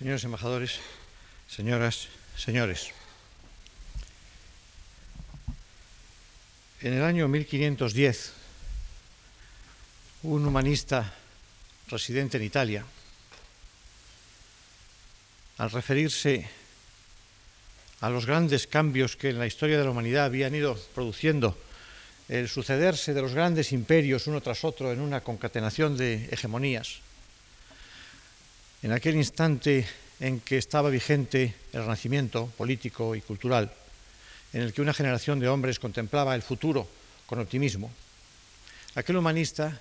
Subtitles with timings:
[0.00, 0.80] señores embajadores,
[1.46, 2.88] señoras, señores.
[6.80, 8.32] En el año 1510,
[10.22, 11.12] un humanista
[11.88, 12.82] residente en Italia,
[15.58, 16.48] al referirse
[18.00, 21.58] a los grandes cambios que en la historia de la humanidad habían ido produciendo
[22.30, 27.00] el sucederse de los grandes imperios uno tras otro en una concatenación de hegemonías,
[28.82, 29.86] en aquel instante
[30.20, 33.72] en que estaba vigente el renacimiento político y cultural,
[34.52, 36.88] en el que una generación de hombres contemplaba el futuro
[37.26, 37.90] con optimismo,
[38.94, 39.80] aquel humanista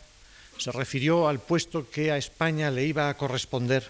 [0.57, 3.87] se refirió al puesto que a España le iba a corresponder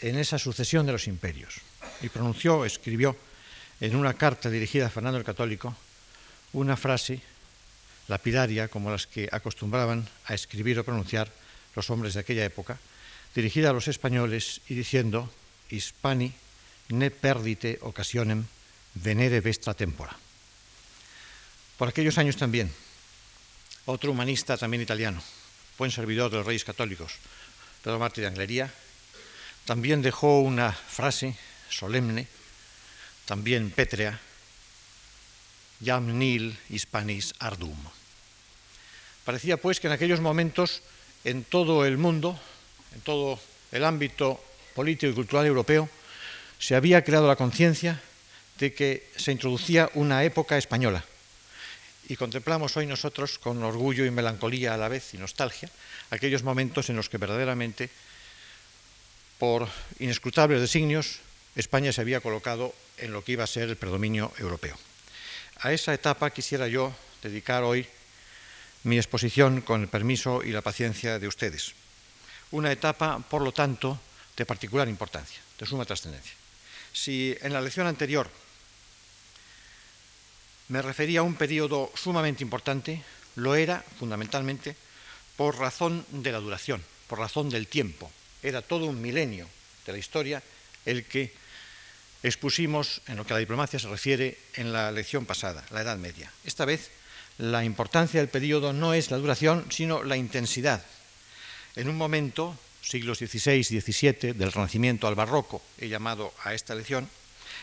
[0.00, 1.60] en esa sucesión de los imperios
[2.02, 3.16] y pronunció, escribió
[3.80, 5.74] en una carta dirigida a Fernando el Católico
[6.52, 7.20] una frase
[8.08, 11.30] lapidaria como las que acostumbraban a escribir o pronunciar
[11.76, 12.78] los hombres de aquella época,
[13.34, 15.32] dirigida a los españoles y diciendo
[15.70, 16.32] Hispani
[16.90, 18.44] ne perdite occasionem
[18.94, 20.16] venere vestra tempora.
[21.78, 22.70] Por aquellos años también,
[23.86, 25.22] otro humanista también italiano,
[25.78, 27.14] buen servidor de los reyes católicos,
[27.82, 28.72] Pedro Martí de Anglería,
[29.64, 31.36] también dejó una frase
[31.70, 32.26] solemne,
[33.24, 34.20] también pétrea,
[35.82, 37.78] Jam nil hispanis ardum.
[39.24, 40.82] Parecía pues que en aquellos momentos
[41.24, 42.38] en todo el mundo,
[42.94, 43.38] en todo
[43.72, 44.42] el ámbito
[44.74, 45.88] político y cultural europeo,
[46.58, 48.00] se había creado la conciencia
[48.58, 51.04] de que se introducía una época española.
[52.08, 55.70] Y contemplamos hoy nosotros con orgullo y melancolía a la vez y nostalgia
[56.10, 57.88] aquellos momentos en los que verdaderamente,
[59.38, 59.68] por
[60.00, 61.20] inescrutables designios,
[61.56, 64.76] España se había colocado en lo que iba a ser el predominio europeo.
[65.60, 67.86] A esa etapa quisiera yo dedicar hoy
[68.82, 71.74] mi exposición con el permiso y la paciencia de ustedes.
[72.52, 73.98] Una etapa, por lo tanto,
[74.36, 76.34] de particular importancia, de suma trascendencia.
[76.92, 78.30] Si en la lección anterior
[80.68, 83.02] me refería a un periodo sumamente importante,
[83.36, 84.76] lo era fundamentalmente
[85.36, 88.10] por razón de la duración, por razón del tiempo.
[88.42, 89.48] Era todo un milenio
[89.86, 90.42] de la historia
[90.86, 91.32] el que
[92.22, 95.96] expusimos en lo que a la diplomacia se refiere en la lección pasada, la Edad
[95.96, 96.30] Media.
[96.44, 96.90] Esta vez
[97.38, 100.84] la importancia del periodo no es la duración, sino la intensidad.
[101.76, 106.74] En un momento, siglos XVI y XVII, del Renacimiento al Barroco, he llamado a esta
[106.74, 107.08] lección,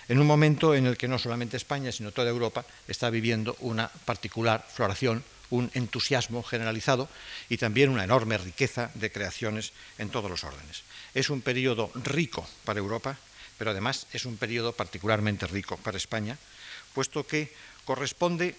[0.08, 3.90] en un momento en el que no solamente España, sino toda Europa está viviendo una
[3.90, 7.10] particular floración, un entusiasmo generalizado
[7.50, 10.84] y también una enorme riqueza de creaciones en todos los órdenes.
[11.14, 13.18] Es un periodo rico para Europa,
[13.58, 16.38] pero además es un periodo particularmente rico para España,
[16.94, 17.54] puesto que
[17.86, 18.56] corresponde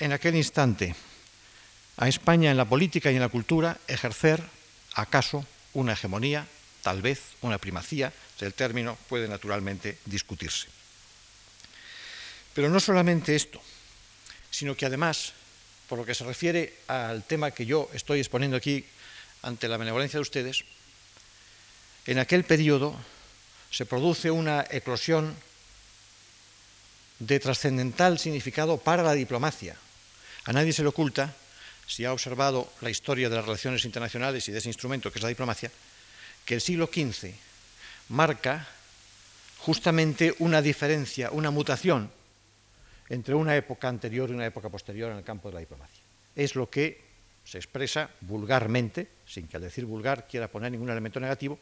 [0.00, 0.94] en aquel instante
[1.96, 4.42] a España en la política y en la cultura ejercer,
[4.94, 6.46] acaso, una hegemonía,
[6.82, 8.12] tal vez una primacía,
[8.44, 10.68] el término puede naturalmente discutirse.
[12.54, 13.60] Pero no solamente esto,
[14.50, 15.32] sino que además,
[15.88, 18.84] por lo que se refiere al tema que yo estoy exponiendo aquí
[19.42, 20.64] ante la benevolencia de ustedes,
[22.06, 22.94] en aquel periodo
[23.70, 25.34] se produce una eclosión
[27.18, 29.76] de trascendental significado para la diplomacia.
[30.44, 31.34] A nadie se le oculta,
[31.86, 35.22] si ha observado la historia de las relaciones internacionales y de ese instrumento que es
[35.22, 35.70] la diplomacia,
[36.44, 37.32] que el siglo XV
[38.08, 38.66] marca
[39.58, 42.10] justamente una diferencia, una mutación
[43.08, 46.02] entre una época anterior y una época posterior en el campo de la diplomacia.
[46.34, 47.00] Es lo que
[47.44, 51.58] se expresa vulgarmente, sin que al decir vulgar quiera poner ningún elemento negativo,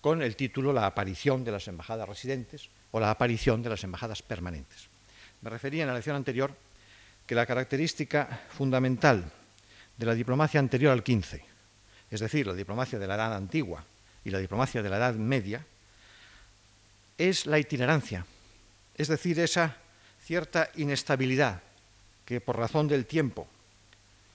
[0.00, 4.22] con el título La aparición de las embajadas residentes o la aparición de las embajadas
[4.22, 4.88] permanentes.
[5.40, 6.54] Me refería en la lección anterior
[7.26, 9.32] que la característica fundamental
[9.96, 11.40] de la diplomacia anterior al XV,
[12.10, 13.84] es decir, la diplomacia de la Edad Antigua
[14.24, 15.64] y la diplomacia de la Edad Media,
[17.18, 18.26] es la itinerancia,
[18.96, 19.76] es decir, esa
[20.24, 21.62] cierta inestabilidad
[22.24, 23.46] que por razón del tiempo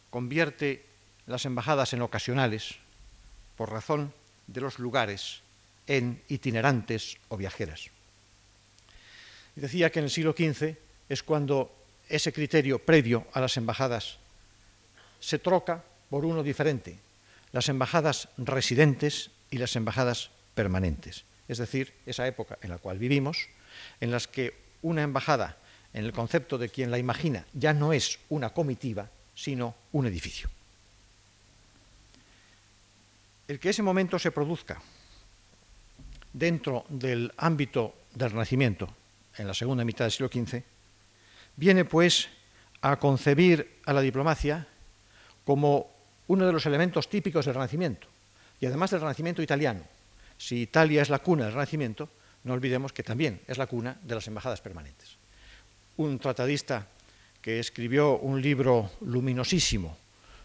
[0.09, 0.86] convierte
[1.28, 2.76] las embajadas en ocasionales,
[3.58, 4.14] por razón
[4.47, 5.41] de los lugares
[5.88, 7.90] en itinerantes o viajeras.
[9.55, 10.76] Decía que en el siglo XV
[11.09, 11.76] es cuando
[12.08, 14.17] ese criterio previo a las embajadas
[15.19, 16.97] se troca por uno diferente,
[17.51, 21.23] las embajadas residentes y las embajadas permanentes.
[21.47, 23.47] Es decir, esa época en la cual vivimos,
[24.01, 25.57] en las que una embajada,
[25.93, 30.49] en el concepto de quien la imagina, ya no es una comitiva, sino un edificio.
[33.47, 34.79] El que ese momento se produzca
[36.33, 38.93] dentro del ámbito del Renacimiento,
[39.37, 40.61] en la segunda mitad del siglo XV,
[41.55, 42.29] viene pues
[42.81, 44.67] a concebir a la diplomacia
[45.49, 45.90] como
[46.28, 48.05] uno de los elementos típicos del Renacimiento,
[48.61, 49.81] y además del Renacimiento italiano,
[50.37, 52.07] si Italia es la cuna del Renacimiento,
[52.43, 55.17] no olvidemos que también es la cuna de las embajadas permanentes.
[55.97, 56.85] Un tratadista
[57.41, 59.97] que escribió un libro luminosísimo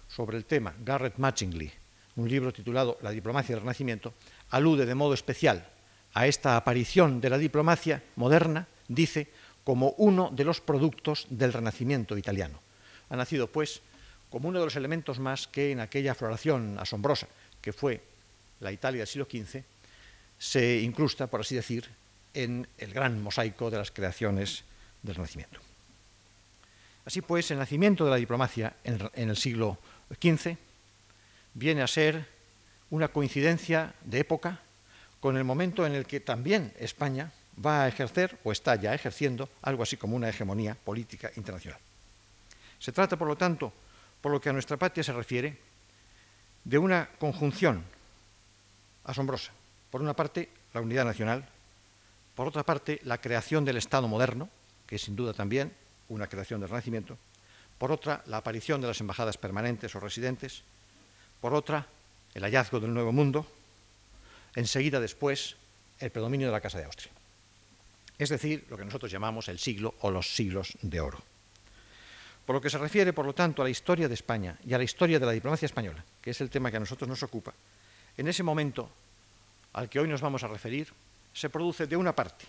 [0.08, 1.70] sobre el tema, Garrett Matchingly,
[2.16, 4.14] un libro titulado La diplomacia del Renacimiento,
[4.52, 5.68] alude de modo especial
[6.14, 9.28] a esta aparición de la diplomacia moderna, dice,
[9.64, 12.58] como uno de los productos del Renacimiento italiano.
[13.10, 13.82] Ha nacido, pues,
[14.34, 17.28] como uno de los elementos más que en aquella floración asombrosa
[17.62, 18.02] que fue
[18.58, 19.62] la Italia del siglo XV,
[20.36, 21.88] se incrusta, por así decir,
[22.34, 24.64] en el gran mosaico de las creaciones
[25.04, 25.60] del Renacimiento.
[27.04, 29.78] Así pues, el nacimiento de la diplomacia en el siglo
[30.20, 30.56] XV
[31.54, 32.26] viene a ser
[32.90, 34.62] una coincidencia de época
[35.20, 37.30] con el momento en el que también España
[37.64, 41.78] va a ejercer o está ya ejerciendo algo así como una hegemonía política internacional.
[42.80, 43.72] Se trata, por lo tanto,
[44.24, 45.54] por lo que a nuestra patria se refiere,
[46.64, 47.84] de una conjunción
[49.04, 49.52] asombrosa.
[49.90, 51.46] Por una parte, la unidad nacional,
[52.34, 54.48] por otra parte, la creación del Estado moderno,
[54.86, 55.74] que es sin duda también
[56.08, 57.18] una creación del Renacimiento,
[57.76, 60.62] por otra, la aparición de las embajadas permanentes o residentes,
[61.42, 61.86] por otra,
[62.32, 63.46] el hallazgo del Nuevo Mundo,
[64.54, 65.56] enseguida después,
[65.98, 67.12] el predominio de la Casa de Austria.
[68.16, 71.33] Es decir, lo que nosotros llamamos el siglo o los siglos de oro.
[72.46, 74.78] Por lo que se refiere, por lo tanto, a la historia de España y a
[74.78, 77.54] la historia de la diplomacia española, que es el tema que a nosotros nos ocupa,
[78.16, 78.90] en ese momento
[79.72, 80.92] al que hoy nos vamos a referir,
[81.32, 82.44] se produce de una parte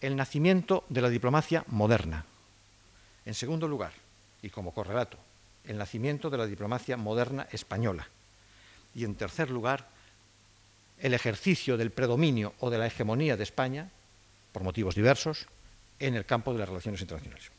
[0.00, 2.24] el nacimiento de la diplomacia moderna.
[3.24, 3.92] En segundo lugar,
[4.42, 5.18] y como correlato,
[5.64, 8.06] el nacimiento de la diplomacia moderna española.
[8.94, 9.88] Y en tercer lugar,
[10.98, 13.90] el ejercicio del predominio o de la hegemonía de España,
[14.52, 15.46] por motivos diversos,
[15.98, 17.50] en el campo de las relaciones internacionales.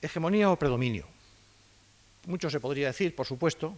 [0.00, 1.06] Hegemonía o predominio.
[2.26, 3.74] Mucho se podría decir, por supuesto,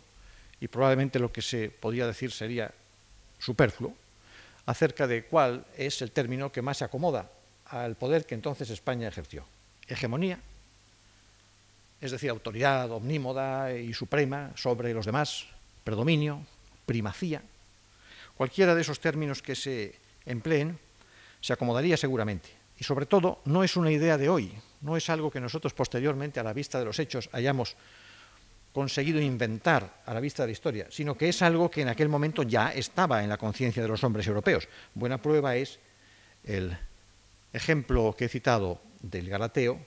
[0.60, 2.72] y probablemente lo que se podría decir sería
[3.38, 3.94] superfluo,
[4.66, 7.30] acerca de cuál es el término que más se acomoda
[7.66, 9.44] al poder que entonces España ejerció.
[9.88, 10.38] Hegemonía,
[12.00, 15.46] es decir, autoridad omnímoda y suprema sobre los demás,
[15.84, 16.44] predominio,
[16.86, 17.42] primacía.
[18.36, 19.94] Cualquiera de esos términos que se
[20.26, 20.78] empleen
[21.40, 22.59] se acomodaría seguramente.
[22.80, 24.50] Y sobre todo, no es una idea de hoy,
[24.80, 27.76] no es algo que nosotros posteriormente, a la vista de los hechos, hayamos
[28.72, 32.08] conseguido inventar a la vista de la historia, sino que es algo que en aquel
[32.08, 34.66] momento ya estaba en la conciencia de los hombres europeos.
[34.94, 35.78] Buena prueba es
[36.42, 36.74] el
[37.52, 39.78] ejemplo que he citado del Galateo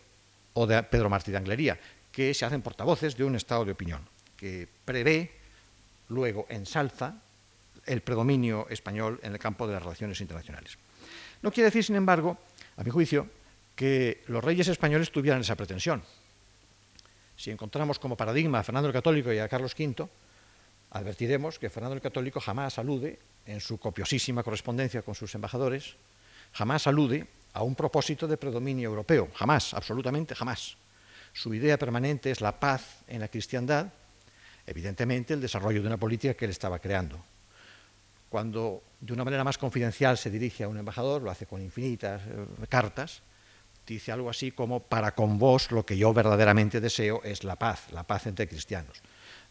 [0.54, 1.80] o de Pedro Martí de Anglería,
[2.12, 4.08] que se hacen portavoces de un estado de opinión,
[4.38, 5.32] que prevé,
[6.10, 7.16] luego ensalza
[7.88, 10.78] el predominio español en el campo de las relaciones internacionales.
[11.42, 12.38] No quiere decir, sin embargo,
[12.78, 13.28] a mi juicio,
[13.76, 16.04] que los reyes españoles tuvieran esa pretensión.
[17.36, 20.08] Si encontramos como paradigma a Fernando el Católico y a Carlos V,
[20.92, 25.96] advertiremos que Fernando el Católico jamás alude, en su copiosísima correspondencia con sus embajadores,
[26.54, 30.78] jamás alude a un propósito de predominio europeo, jamás, absolutamente jamás.
[31.34, 33.92] Su idea permanente es la paz en la cristiandad,
[34.66, 37.24] evidentemente el desarrollo de una política que él estaba creando.
[38.34, 42.20] Cuando de una manera más confidencial se dirige a un embajador, lo hace con infinitas
[42.26, 43.22] eh, cartas,
[43.86, 47.92] dice algo así como, para con vos lo que yo verdaderamente deseo es la paz,
[47.92, 49.04] la paz entre cristianos.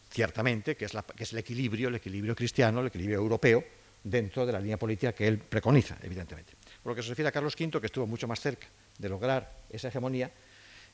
[0.09, 3.63] Ciertamente, que es, que es el equilibrio, el equilibrio cristiano, el equilibrio europeo,
[4.03, 6.51] dentro de la línea política que él preconiza, evidentemente.
[6.83, 9.49] Por lo que se refiere a Carlos V, que estuvo mucho más cerca de lograr
[9.69, 10.29] esa hegemonía,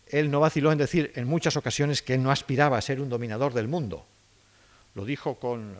[0.05, 3.09] él no vaciló en decir en muchas ocasiones que él no aspiraba a ser un
[3.09, 4.05] dominador del mundo.
[4.93, 5.75] Lo dijo con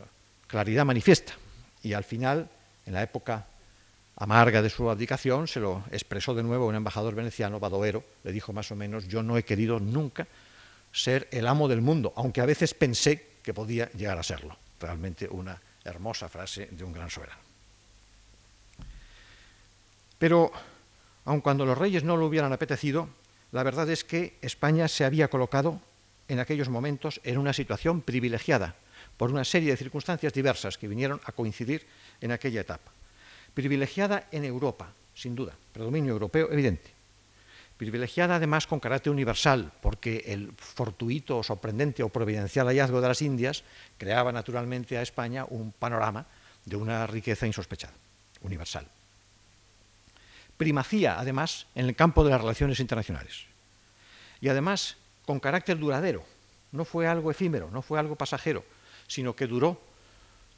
[0.48, 1.34] claridad manifiesta.
[1.82, 2.48] Y al final,
[2.86, 3.46] en la época
[4.16, 8.52] amarga de su abdicación, se lo expresó de nuevo un embajador veneciano, Badoero, le dijo
[8.52, 10.26] más o menos, yo no he querido nunca
[10.92, 14.56] ser el amo del mundo, aunque a veces pensé que podía llegar a serlo.
[14.78, 17.40] Realmente una hermosa frase de un gran soberano.
[20.18, 20.52] Pero,
[21.24, 23.08] aun cuando los reyes no lo hubieran apetecido,
[23.52, 25.80] la verdad es que España se había colocado
[26.28, 28.76] en aquellos momentos en una situación privilegiada
[29.20, 31.84] por una serie de circunstancias diversas que vinieron a coincidir
[32.22, 32.90] en aquella etapa
[33.52, 36.88] privilegiada en Europa, sin duda, predominio europeo evidente.
[37.76, 43.62] Privilegiada además con carácter universal, porque el fortuito, sorprendente o providencial hallazgo de las Indias
[43.98, 46.24] creaba naturalmente a España un panorama
[46.64, 47.92] de una riqueza insospechada,
[48.40, 48.88] universal.
[50.56, 53.44] Primacía, además, en el campo de las relaciones internacionales.
[54.40, 54.96] Y además,
[55.26, 56.24] con carácter duradero.
[56.72, 58.64] No fue algo efímero, no fue algo pasajero,
[59.10, 59.80] sino que duró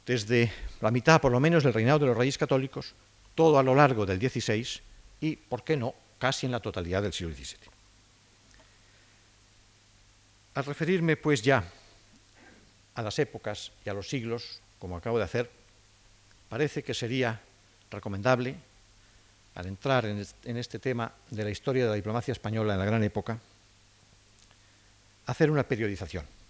[0.05, 2.93] desde la mitad, por lo menos, del reinado de los reyes católicos,
[3.33, 4.79] todo a lo largo del XVI
[5.21, 7.57] y, ¿por qué no?, casi en la totalidad del siglo XVII.
[10.53, 11.63] Al referirme, pues, ya
[12.93, 15.49] a las épocas y a los siglos, como acabo de hacer,
[16.47, 17.41] parece que sería
[17.89, 18.55] recomendable,
[19.55, 23.03] al entrar en este tema de la historia de la diplomacia española en la gran
[23.03, 23.39] época,
[25.25, 26.42] hacer una periodización.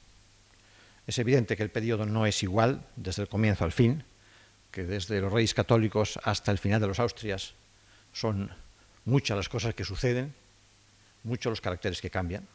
[1.07, 4.03] Es evidente que el periodo no es igual desde el comienzo al fin,
[4.71, 7.53] que desde los reyes católicos hasta el final de los Austrias
[8.13, 8.49] son
[9.05, 10.33] muchas las cosas que suceden,
[11.23, 12.47] muchos los caracteres que cambian,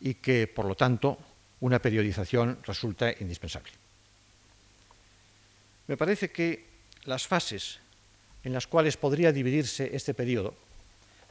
[0.00, 1.18] y que, por lo tanto,
[1.60, 3.72] una periodización resulta indispensable.
[5.86, 6.66] Me parece que
[7.04, 7.78] las fases
[8.42, 10.54] en las cuales podría dividirse este periodo,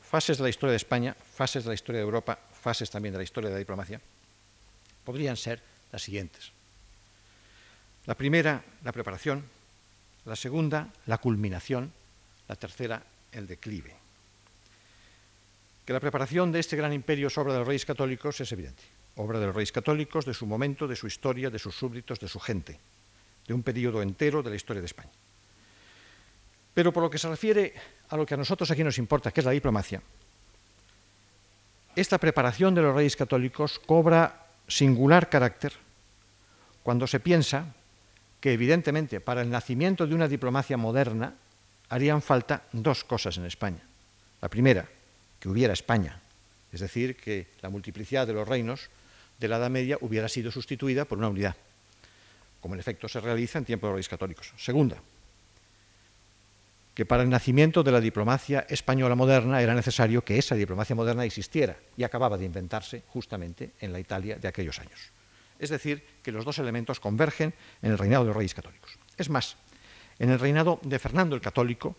[0.01, 3.19] fases de la historia de España, fases de la historia de Europa, fases también de
[3.19, 3.99] la historia de la diplomacia,
[5.03, 5.61] podrían ser
[5.93, 6.51] las siguientes.
[8.05, 9.45] La primera, la preparación,
[10.25, 11.93] la segunda, la culminación,
[12.49, 13.95] la tercera, el declive.
[15.85, 18.83] Que la preparación de este gran imperio es obra de los reyes católicos es evidente.
[19.15, 22.27] Obra de los reyes católicos, de su momento, de su historia, de sus súbditos, de
[22.27, 22.79] su gente,
[23.47, 25.11] de un periodo entero de la historia de España.
[26.73, 27.73] Pero por lo que se refiere
[28.09, 30.01] a lo que a nosotros aquí nos importa, que es la diplomacia,
[31.95, 35.82] esta preparación de los reyes católicos cobra singular carácter
[36.83, 37.73] cuando se piensa
[38.39, 41.33] que evidentemente para el nacimiento de una diplomacia moderna
[41.89, 43.81] harían falta dos cosas en España.
[44.41, 44.87] La primera,
[45.39, 46.19] que hubiera España,
[46.71, 48.89] es decir, que la multiplicidad de los reinos
[49.39, 51.55] de la Edad Media hubiera sido sustituida por una unidad,
[52.59, 54.51] como en efecto se realiza en tiempos de los reyes católicos.
[54.57, 54.97] Segunda,
[56.93, 61.25] que para el nacimiento de la diplomacia española moderna era necesario que esa diplomacia moderna
[61.25, 65.11] existiera y acababa de inventarse justamente en la Italia de aquellos años.
[65.57, 68.97] Es decir, que los dos elementos convergen en el reinado de los reyes católicos.
[69.17, 69.57] Es más,
[70.17, 71.95] en el reinado de Fernando el Católico,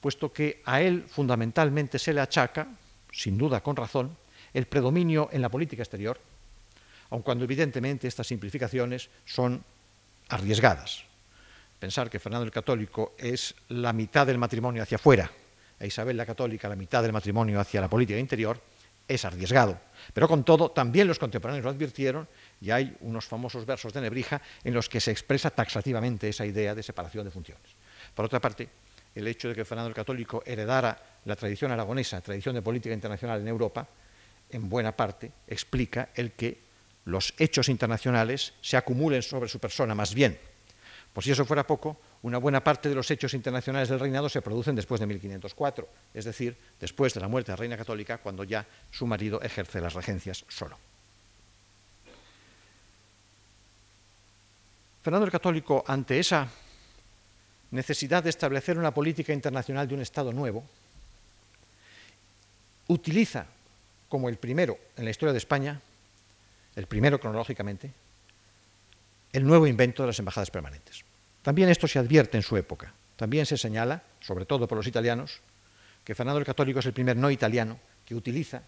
[0.00, 2.68] puesto que a él fundamentalmente se le achaca,
[3.12, 4.16] sin duda con razón,
[4.52, 6.20] el predominio en la política exterior,
[7.10, 9.62] aun cuando evidentemente estas simplificaciones son
[10.28, 11.04] arriesgadas,
[11.78, 15.30] pensar que Fernando el Católico es la mitad del matrimonio hacia afuera,
[15.78, 18.60] e Isabel la Católica la mitad del matrimonio hacia la política interior,
[19.06, 19.78] es arriesgado.
[20.12, 22.28] Pero con todo, también los contemporáneos lo advirtieron
[22.60, 26.74] y hay unos famosos versos de Nebrija en los que se expresa taxativamente esa idea
[26.74, 27.70] de separación de funciones.
[28.14, 28.68] Por otra parte,
[29.14, 33.40] el hecho de que Fernando el Católico heredara la tradición aragonesa, tradición de política internacional
[33.40, 33.86] en Europa,
[34.50, 36.62] en buena parte explica el que
[37.04, 40.38] los hechos internacionales se acumulen sobre su persona más bien
[41.14, 44.42] por si eso fuera poco, una buena parte de los hechos internacionales del reinado se
[44.42, 48.42] producen después de 1504, es decir, después de la muerte de la reina católica, cuando
[48.42, 50.76] ya su marido ejerce las regencias solo.
[55.04, 56.48] Fernando el Católico, ante esa
[57.72, 60.64] necesidad de establecer una política internacional de un Estado nuevo,
[62.88, 63.44] utiliza
[64.08, 65.78] como el primero en la historia de España,
[66.74, 67.92] el primero cronológicamente,
[69.34, 71.04] el nuevo invento de las embajadas permanentes.
[71.42, 72.94] También esto se advierte en su época.
[73.16, 75.40] También se señala, sobre todo por los italianos,
[76.02, 78.62] que Fernando el Católico es el primer no italiano que utiliza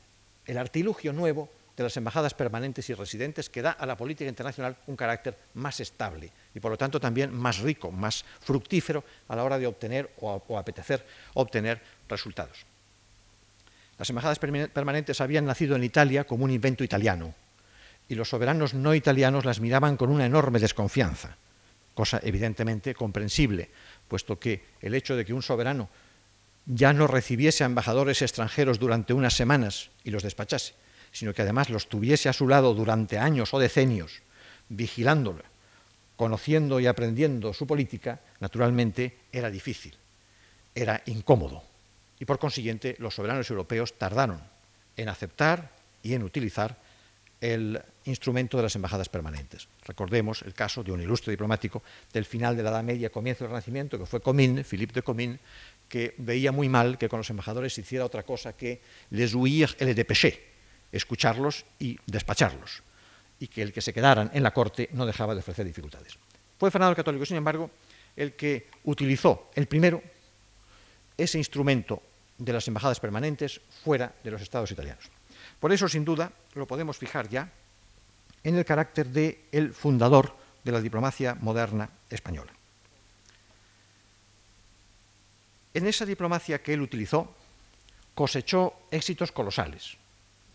[0.44, 4.76] el artilugio nuevo de las embajadas permanentes y residentes que da a la política internacional
[4.86, 9.44] un carácter más estable y por lo tanto también más rico, más fructífero a la
[9.44, 11.04] hora de obtener o, apetecer
[11.34, 12.64] obtener resultados.
[13.98, 17.34] Las embajadas permanentes habían nacido en Italia como un invento italiano,
[18.08, 21.36] y los soberanos no italianos las miraban con una enorme desconfianza,
[21.94, 23.70] cosa evidentemente comprensible,
[24.06, 25.88] puesto que el hecho de que un soberano
[26.66, 30.74] ya no recibiese a embajadores extranjeros durante unas semanas y los despachase,
[31.16, 34.20] sino que además los tuviese a su lado durante años o decenios,
[34.68, 35.42] vigilándolo,
[36.14, 39.96] conociendo y aprendiendo su política, naturalmente era difícil,
[40.74, 41.62] era incómodo.
[42.20, 44.42] Y por consiguiente los soberanos europeos tardaron
[44.94, 45.70] en aceptar
[46.02, 46.76] y en utilizar
[47.40, 49.68] el instrumento de las embajadas permanentes.
[49.86, 51.82] Recordemos el caso de un ilustre diplomático
[52.12, 55.40] del final de la Edad Media, comienzo del Renacimiento, que fue Comín, Philippe de Comín,
[55.88, 59.76] que veía muy mal que con los embajadores se hiciera otra cosa que les huir
[59.80, 60.55] et les dépêcher,
[60.92, 62.82] escucharlos y despacharlos,
[63.38, 66.18] y que el que se quedaran en la corte no dejaba de ofrecer dificultades.
[66.58, 67.70] Fue Fernando Católico, sin embargo,
[68.16, 70.02] el que utilizó el primero
[71.16, 72.02] ese instrumento
[72.38, 75.04] de las embajadas permanentes fuera de los estados italianos.
[75.60, 77.50] Por eso, sin duda, lo podemos fijar ya
[78.44, 82.52] en el carácter de el fundador de la diplomacia moderna española.
[85.74, 87.34] En esa diplomacia que él utilizó,
[88.14, 89.96] cosechó éxitos colosales.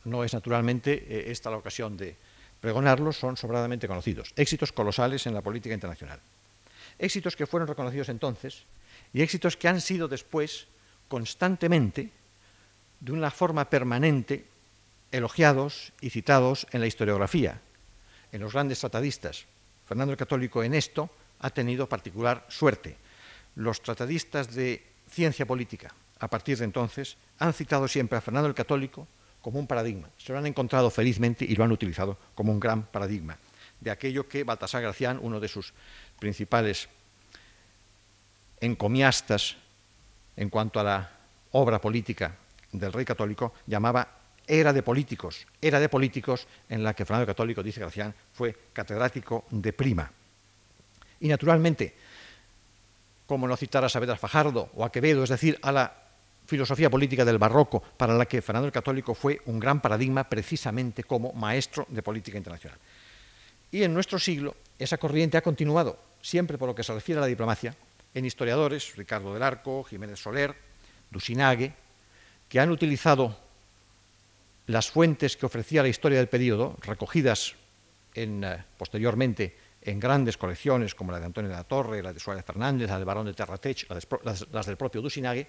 [0.06, 2.16] No es naturalmente eh, esta la ocasión de
[2.60, 4.34] pregonarlos, son sobradamente conocidos.
[4.36, 6.20] Éxitos colosales en la política internacional.
[7.00, 8.64] Éxitos que fueron reconocidos entonces
[9.14, 10.68] y éxitos que han sido después
[11.08, 12.10] constantemente,
[13.00, 14.46] de una forma permanente,
[15.12, 17.60] elogiados y citados en la historiografía,
[18.32, 19.46] en los grandes tratadistas.
[19.88, 22.96] Fernando el Católico en esto ha tenido particular suerte.
[23.56, 28.56] los tratadistas de ciencia política, a partir de entonces, han citado siempre a Fernando el
[28.56, 29.08] Católico
[29.42, 30.10] como un paradigma.
[30.18, 33.38] Se lo han encontrado felizmente y lo han utilizado como un gran paradigma
[33.82, 35.74] de aquello que Baltasar Gracián, uno de sus
[36.20, 36.88] principales
[38.62, 39.58] encomiastas
[40.38, 41.12] en cuanto a la
[41.52, 42.38] obra política
[42.72, 47.64] del rey católico, llamaba era de políticos, era de políticos en la que Fernando Católico,
[47.64, 50.12] dice Gracián, fue catedrático de prima.
[51.20, 51.96] Y naturalmente,
[53.26, 56.01] como no citar a Saavedra Fajardo o a Quevedo, es decir, a la
[56.52, 61.06] filosofía política del barroco, para la que Fernando el Católico fue un gran paradigma precisamente
[61.06, 62.78] como maestro de política internacional.
[63.72, 67.22] Y en nuestro siglo esa corriente ha continuado, siempre por lo que se refiere a
[67.22, 67.74] la diplomacia,
[68.14, 70.54] en historiadores, Ricardo del Arco, Jiménez Soler,
[71.10, 71.72] Dusinague,
[72.50, 73.40] que han utilizado
[74.68, 77.56] las fuentes que ofrecía la historia del periodo, recogidas
[78.14, 82.44] eh, posteriormente en grandes colecciones como la de Antonio de la Torre, la de Suárez
[82.44, 85.48] Fernández, la del Barón de Terratech, las, las del propio Dusinague,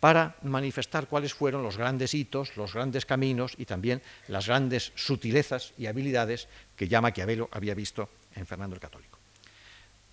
[0.00, 5.72] para manifestar cuáles fueron los grandes hitos, los grandes caminos y también las grandes sutilezas
[5.78, 9.18] y habilidades que ya Maquiavelo había visto en Fernando el Católico.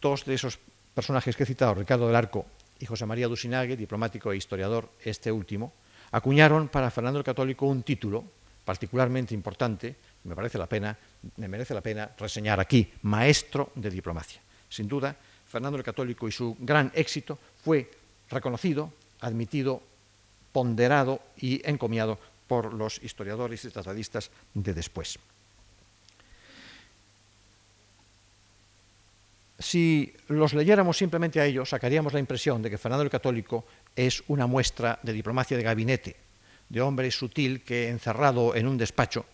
[0.01, 0.59] Dos de esos
[0.93, 2.45] personajes que he citado, Ricardo del Arco
[2.79, 5.73] y José María Dusinague, diplomático e historiador, este último,
[6.11, 8.23] acuñaron para Fernando el Católico un título
[8.63, 10.97] particularmente importante, me parece la pena,
[11.37, 14.41] me merece la pena reseñar aquí, maestro de diplomacia.
[14.69, 15.15] Sin duda,
[15.47, 17.91] Fernando el Católico y su gran éxito fue
[18.29, 18.91] reconocido,
[19.23, 19.81] admitido,
[20.51, 25.17] ponderado y encomiado por los historiadores y tratadistas de después.
[29.57, 33.65] Si los leyéramos simplemente a ellos, sacaríamos la impresión de que Fernando el Católico
[33.95, 36.15] es una muestra de diplomacia de gabinete,
[36.67, 39.25] de hombre sutil que, encerrado en un despacho,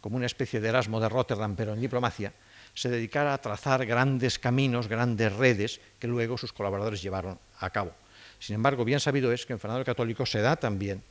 [0.00, 2.32] como una especie de Erasmo de Rotterdam, pero en diplomacia,
[2.74, 7.92] se dedicara a trazar grandes caminos, grandes redes que luego sus colaboradores llevaron a cabo.
[8.38, 11.02] Sin embargo, bien sabido es que en Fernando Católico se da también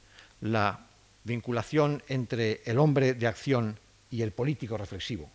[0.42, 0.80] la
[1.24, 3.78] vinculación entre el hombre de acción
[4.10, 5.30] y el político reflexivo.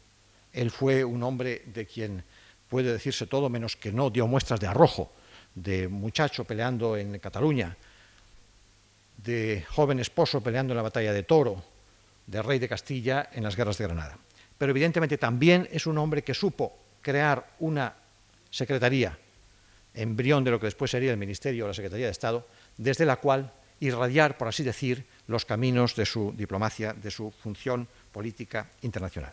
[0.53, 2.25] Él fue un hombre de quien
[2.69, 5.13] puede decirse todo menos que no dio muestras de arrojo,
[5.55, 7.77] de muchacho peleando en Cataluña,
[9.19, 11.63] de joven esposo peleando en la batalla de Toro,
[12.27, 14.17] de rey de Castilla en las guerras de Granada.
[14.57, 17.95] Pero evidentemente también es un hombre que supo crear una
[18.51, 19.19] secretaría
[19.95, 23.17] embrión de lo que después sería el Ministerio o la Secretaría de Estado, desde la
[23.17, 29.33] cual irradiar, por así decir, los caminos de su diplomacia, de su función política internacional.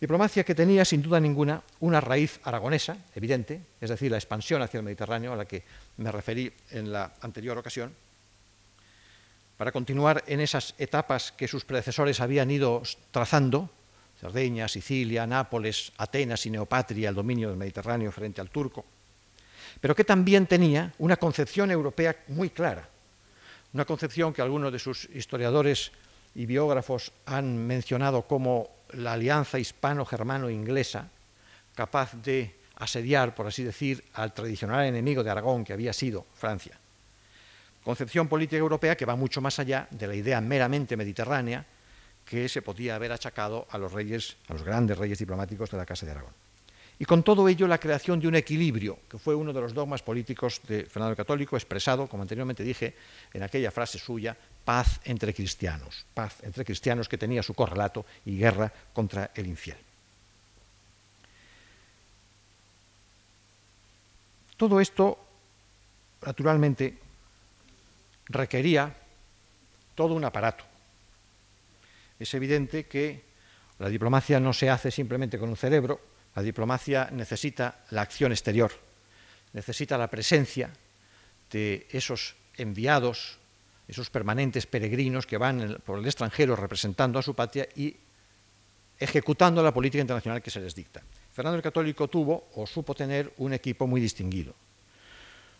[0.00, 4.78] Diplomacia que tenía, sin duda ninguna, una raíz aragonesa, evidente, es decir, la expansión hacia
[4.78, 5.64] el Mediterráneo, a la que
[5.96, 7.92] me referí en la anterior ocasión,
[9.56, 13.68] para continuar en esas etapas que sus predecesores habían ido trazando,
[14.20, 18.84] Cerdeña, Sicilia, Nápoles, Atenas y Neopatria, el dominio del Mediterráneo frente al turco,
[19.80, 22.88] pero que también tenía una concepción europea muy clara,
[23.72, 25.92] una concepción que algunos de sus historiadores
[26.34, 31.08] y biógrafos han mencionado como la alianza hispano-germano-inglesa,
[31.74, 36.78] capaz de asediar, por así decir, al tradicional enemigo de Aragón, que había sido Francia.
[37.82, 41.64] Concepción política europea que va mucho más allá de la idea meramente mediterránea
[42.24, 45.86] que se podía haber achacado a los reyes, a los grandes reyes diplomáticos de la
[45.86, 46.32] Casa de Aragón.
[47.00, 50.02] Y con todo ello la creación de un equilibrio, que fue uno de los dogmas
[50.02, 52.94] políticos de Fernando Católico, expresado, como anteriormente dije,
[53.32, 58.36] en aquella frase suya, paz entre cristianos, paz entre cristianos que tenía su correlato y
[58.36, 59.76] guerra contra el infiel.
[64.56, 65.16] Todo esto,
[66.26, 66.98] naturalmente,
[68.26, 68.92] requería
[69.94, 70.64] todo un aparato.
[72.18, 73.22] Es evidente que
[73.78, 76.00] la diplomacia no se hace simplemente con un cerebro,
[76.34, 78.72] la diplomacia necesita la acción exterior,
[79.52, 80.70] necesita la presencia
[81.50, 83.38] de esos enviados,
[83.86, 87.96] esos permanentes peregrinos que van por el extranjero representando a su patria y
[88.98, 91.02] ejecutando la política internacional que se les dicta.
[91.32, 94.54] Fernando el Católico tuvo o supo tener un equipo muy distinguido.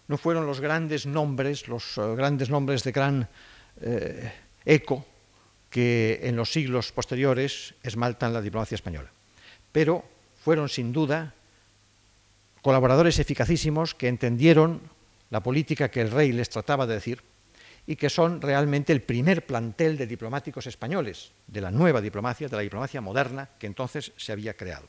[0.09, 3.29] No fueron los grandes nombres, los eh, grandes nombres de gran
[3.81, 4.33] eh,
[4.65, 5.07] eco
[5.71, 9.11] que en los siglos posteriores esmaltan la diplomacia española,
[9.71, 10.03] pero
[10.43, 11.35] fueron sin duda
[12.63, 14.81] colaboradores eficacísimos que entendieron
[15.31, 17.23] la política que el rey les trataba de decir
[17.87, 22.57] y que son realmente el primer plantel de diplomáticos españoles, de la nueva diplomacia, de
[22.57, 24.87] la diplomacia moderna que entonces se había creado.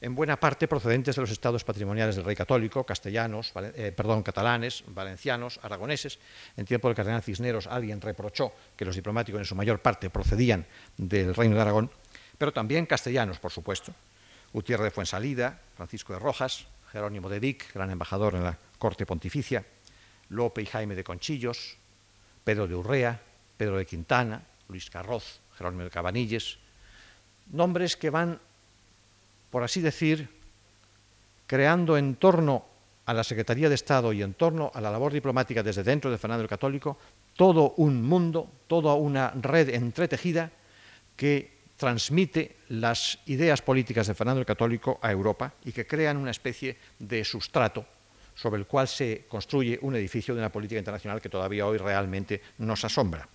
[0.00, 4.84] En buena parte procedentes de los estados patrimoniales del rey católico, castellanos, eh, perdón, catalanes,
[4.86, 6.20] valencianos, aragoneses.
[6.56, 10.66] En tiempo del cardenal Cisneros alguien reprochó que los diplomáticos en su mayor parte procedían
[10.96, 11.90] del reino de Aragón,
[12.36, 13.92] pero también castellanos, por supuesto,
[14.52, 19.64] Gutiérrez de Fuensalida, Francisco de Rojas, Jerónimo de Vic, gran embajador en la corte pontificia,
[20.30, 21.76] Lope y Jaime de Conchillos,
[22.44, 23.20] Pedro de Urrea,
[23.56, 26.58] Pedro de Quintana, Luis Carroz, Jerónimo de Cabanilles,
[27.52, 28.40] nombres que van,
[29.50, 30.28] por así decir,
[31.46, 32.64] creando en torno
[33.06, 36.18] a la Secretaría de Estado y en torno a la labor diplomática desde dentro de
[36.18, 36.98] Fernando el Católico,
[37.36, 40.52] todo un mundo, toda una red entretejida
[41.16, 46.32] que transmite las ideas políticas de Fernando el Católico a Europa y que crean una
[46.32, 47.86] especie de sustrato
[48.34, 52.42] sobre el cual se construye un edificio de una política internacional que todavía hoy realmente
[52.58, 53.28] nos asombra.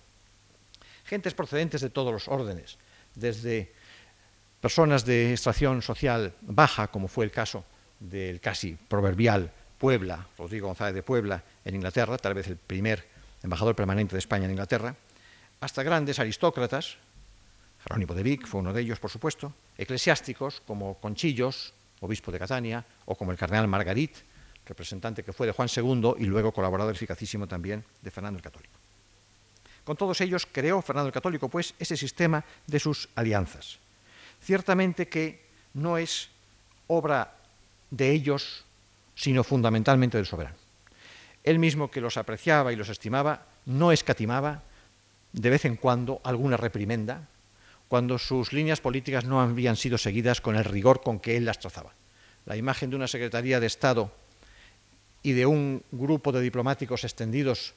[1.04, 2.78] Gentes procedentes de todos los órdenes,
[3.14, 3.72] desde
[4.60, 7.64] personas de extracción social baja, como fue el caso
[7.98, 13.06] del casi proverbial Puebla, Rodrigo González de Puebla, en Inglaterra, tal vez el primer
[13.42, 14.94] embajador permanente de España en Inglaterra,
[15.60, 16.98] hasta grandes aristócratas,
[17.84, 22.84] Jerónimo de Vic fue uno de ellos, por supuesto, eclesiásticos como Conchillos, obispo de Catania,
[23.04, 24.16] o como el cardenal Margarit,
[24.64, 28.72] representante que fue de Juan II y luego colaborador eficacísimo también de Fernando el Católico.
[29.84, 33.78] Con todos ellos creó Fernando el Católico, pues, ese sistema de sus alianzas.
[34.40, 35.44] Ciertamente que
[35.74, 36.30] no es
[36.86, 37.36] obra
[37.90, 38.64] de ellos
[39.14, 40.56] sino fundamentalmente del soberano.
[41.44, 44.62] Él mismo que los apreciaba y los estimaba, no escatimaba
[45.32, 47.28] de vez en cuando alguna reprimenda
[47.94, 51.60] cuando sus líneas políticas no habían sido seguidas con el rigor con que él las
[51.60, 51.92] trazaba.
[52.44, 54.10] La imagen de una Secretaría de Estado
[55.22, 57.72] y de un grupo de diplomáticos extendidos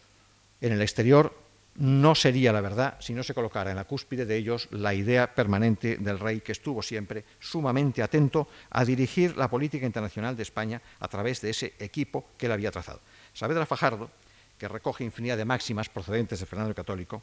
[0.59, 1.37] en el exterior
[1.75, 5.35] no sería la verdad si no se colocara en la cúspide de ellos la idea
[5.35, 10.81] permanente del rey que estuvo siempre sumamente atento a dirigir la política internacional de España
[10.99, 13.01] a través de ese equipo que él había trazado.
[13.35, 14.09] Saavedra Fajardo,
[14.57, 17.21] que recoge infinidad de máximas procedentes de Fernando el Católico,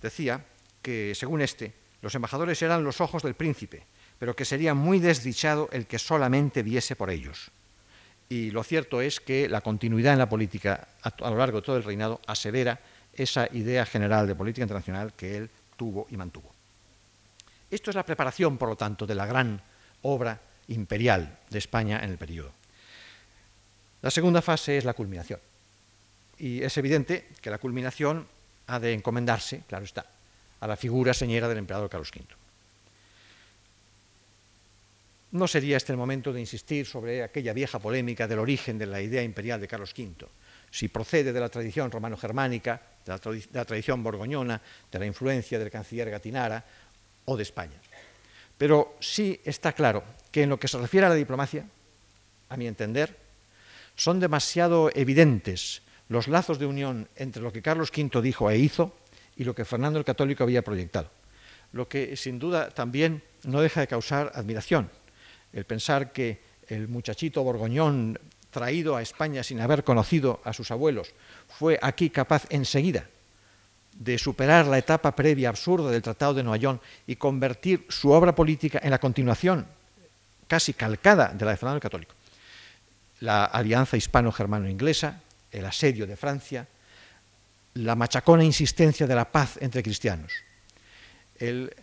[0.00, 0.44] decía
[0.82, 3.84] que, según este, los embajadores eran los ojos del príncipe,
[4.18, 7.50] pero que sería muy desdichado el que solamente viese por ellos.
[8.28, 11.76] Y lo cierto es que la continuidad en la política a, lo largo de todo
[11.76, 12.80] el reinado asevera
[13.14, 16.52] esa idea general de política internacional que él tuvo y mantuvo.
[17.70, 19.62] Esto es la preparación, por lo tanto, de la gran
[20.02, 22.50] obra imperial de España en el periodo.
[24.00, 25.38] La segunda fase es la culminación.
[26.38, 28.26] Y es evidente que la culminación
[28.66, 30.06] ha de encomendarse, claro está,
[30.62, 32.22] a la figura señera del emperador Carlos V.
[35.32, 39.02] No sería este el momento de insistir sobre aquella vieja polémica del origen de la
[39.02, 40.24] idea imperial de Carlos V,
[40.70, 43.10] si procede de la tradición romano-germánica, de,
[43.52, 46.64] la, tradición borgoñona, de la influencia del canciller Gatinara
[47.24, 47.80] o de España.
[48.56, 51.66] Pero sí está claro que en lo que se refiere a la diplomacia,
[52.50, 53.16] a mi entender,
[53.96, 58.94] son demasiado evidentes los lazos de unión entre lo que Carlos V dijo e hizo
[59.42, 61.10] y lo que Fernando el Católico había proyectado.
[61.72, 64.88] Lo que sin duda también no deja de causar admiración,
[65.52, 68.18] el pensar que el muchachito borgoñón
[68.50, 71.12] traído a España sin haber conocido a sus abuelos,
[71.48, 73.08] fue aquí capaz enseguida
[73.98, 78.80] de superar la etapa previa absurda del Tratado de Noyon y convertir su obra política
[78.82, 79.66] en la continuación
[80.46, 82.14] casi calcada de la de Fernando el Católico.
[83.20, 86.68] La alianza hispano-germano-inglesa, el asedio de Francia,
[87.74, 90.32] la machacona insistencia de la paz entre cristianos.
[91.38, 91.74] El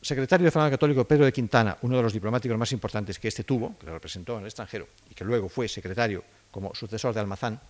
[0.00, 3.44] secretario de Fernando Católico, Pedro de Quintana, uno de los diplomáticos más importantes que éste
[3.44, 7.20] tuvo, que lo representó en el extranjero y que luego fue secretario como sucesor de
[7.20, 7.60] Almazán,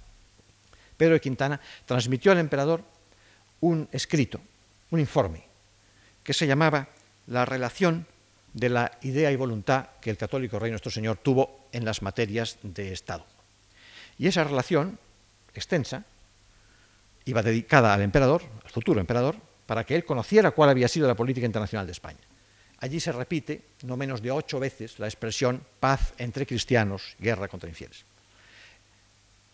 [0.96, 2.83] Pedro de Quintana transmitió al emperador
[3.61, 4.40] un escrito,
[4.90, 5.44] un informe,
[6.22, 6.88] que se llamaba
[7.26, 8.07] La relación
[8.52, 12.59] de la idea y voluntad que el católico rey nuestro Señor tuvo en las materias
[12.62, 13.26] de Estado.
[14.18, 14.98] Y esa relación
[15.55, 16.05] extensa
[17.26, 19.36] iba dedicada al emperador, al futuro emperador,
[19.66, 22.20] para que él conociera cuál había sido la política internacional de España.
[22.78, 27.68] Allí se repite no menos de ocho veces la expresión paz entre cristianos, guerra contra
[27.68, 28.04] infieles.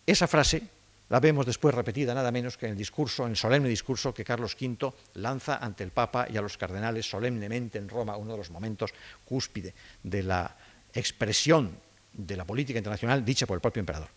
[0.05, 0.61] Esa frase
[1.09, 4.23] la vemos después repetida nada menos que en el discurso, en el solemne discurso que
[4.23, 8.37] Carlos V lanza ante el Papa y a los cardenales solemnemente en Roma, uno de
[8.37, 8.91] los momentos
[9.25, 10.55] cúspide de la
[10.93, 11.77] expresión
[12.11, 14.09] de la política internacional dicha por el propio emperador.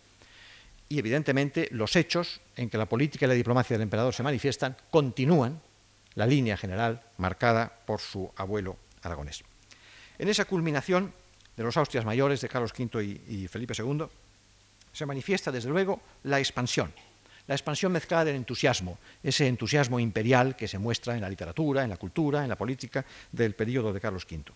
[0.89, 4.77] Y evidentemente los hechos en que la política y la diplomacia del emperador se manifiestan
[4.89, 5.61] continúan
[6.15, 9.43] la línea general marcada por su abuelo aragonés.
[10.17, 11.13] En esa culminación
[11.55, 14.05] de los Austrias mayores de Carlos V y, Felipe II
[14.91, 16.91] se manifiesta desde luego la expansión,
[17.45, 21.89] la expansión mezclada del entusiasmo, ese entusiasmo imperial que se muestra en la literatura, en
[21.89, 24.51] la cultura, en la política del periodo de Carlos V.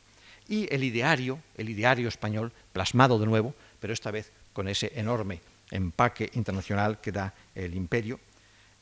[0.47, 5.41] Y el ideario, el ideario español, plasmado de nuevo, pero esta vez con ese enorme
[5.71, 8.19] empaque internacional que da el imperio,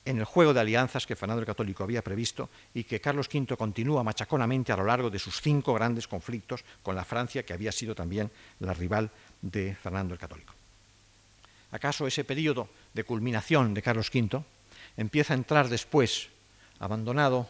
[0.06, 3.56] en el juego de alianzas que Fernando el Católico había previsto y que Carlos V
[3.56, 7.72] continúa machaconamente a lo largo de sus cinco grandes conflictos con la Francia, que había
[7.72, 10.54] sido también la rival de Fernando el Católico.
[11.72, 14.44] ¿Acaso ese periodo de culminación de Carlos V
[14.98, 16.30] empieza a entrar después,
[16.80, 17.48] abandonado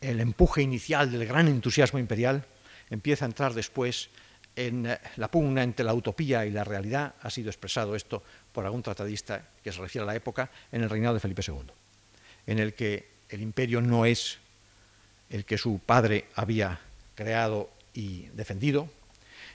[0.00, 2.46] el empuje inicial del gran entusiasmo imperial,
[2.88, 4.08] empieza a entrar después
[4.56, 8.64] en eh, la pugna entre la utopía y la realidad, ha sido expresado esto por
[8.64, 11.72] algún tratadista que se refiere a la época, en el reinado de Felipe II,
[12.46, 14.38] en el que el imperio no es
[15.30, 16.80] el que su padre había
[17.14, 18.88] creado y defendido,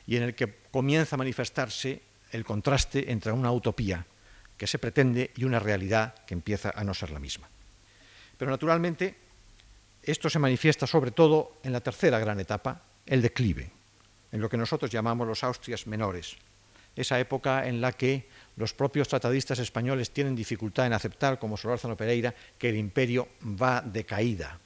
[0.07, 4.05] y en el que comienza a manifestarse el contraste entre una utopía
[4.57, 7.49] que se pretende y una realidad que empieza a no ser la misma.
[8.37, 9.15] Pero naturalmente
[10.03, 13.71] esto se manifiesta sobre todo en la tercera gran etapa, el declive,
[14.31, 16.37] en lo que nosotros llamamos los Austrias menores,
[16.95, 21.97] esa época en la que los propios tratadistas españoles tienen dificultad en aceptar, como Solórzano
[21.97, 24.59] Pereira, que el imperio va de caída,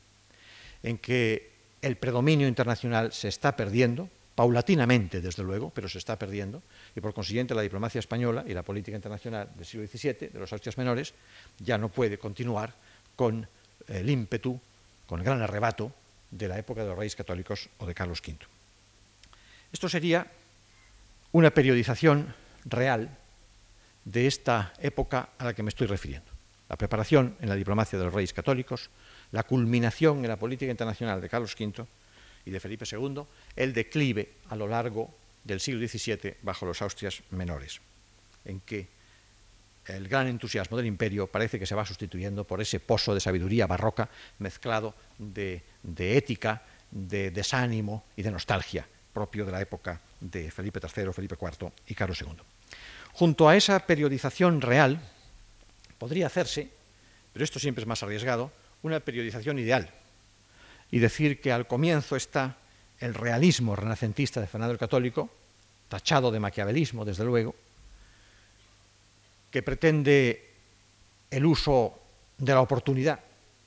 [0.83, 6.61] en que el predominio internacional se está perdiendo, paulatinamente desde luego, pero se está perdiendo,
[6.95, 10.53] y por consiguiente la diplomacia española y la política internacional del siglo XVII, de los
[10.53, 11.13] Austrias menores,
[11.57, 12.73] ya no puede continuar
[13.15, 13.47] con
[13.87, 14.59] el ímpetu,
[15.07, 15.91] con el gran arrebato
[16.31, 18.58] de la época de los reyes católicos o de Carlos V.
[19.71, 20.25] Esto sería
[21.31, 22.33] una periodización
[22.65, 23.17] real
[24.05, 26.31] de esta época a la que me estoy refiriendo.
[26.69, 28.89] La preparación en la diplomacia de los reyes católicos,
[29.31, 31.85] la culminación en la política internacional de Carlos V
[32.45, 33.23] y de Felipe II,
[33.55, 37.79] el declive a lo largo del siglo XVII bajo los Austrias menores,
[38.45, 38.87] en que
[39.85, 43.67] el gran entusiasmo del imperio parece que se va sustituyendo por ese pozo de sabiduría
[43.67, 50.51] barroca mezclado de, de ética, de desánimo y de nostalgia propio de la época de
[50.51, 52.37] Felipe III, Felipe IV y Carlos II.
[53.13, 54.99] Junto a esa periodización real,
[55.97, 56.69] podría hacerse,
[57.33, 59.91] pero esto siempre es más arriesgado, una periodización ideal
[60.91, 62.57] y decir que al comienzo está
[62.99, 65.29] el realismo renacentista de Fernando el Católico,
[65.87, 67.55] tachado de maquiavelismo, desde luego,
[69.51, 70.49] que pretende
[71.31, 71.99] el uso
[72.37, 73.19] de la oportunidad.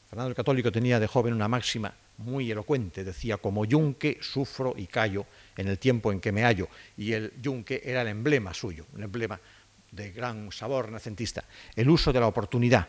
[0.08, 4.86] Fernando el Católico tenía de joven una máxima muy elocuente, decía, como yunque sufro y
[4.86, 8.86] callo en el tiempo en que me hallo, y el yunque era el emblema suyo,
[8.94, 9.38] un emblema
[9.90, 11.44] de gran sabor renacentista,
[11.76, 12.88] el uso de la oportunidad,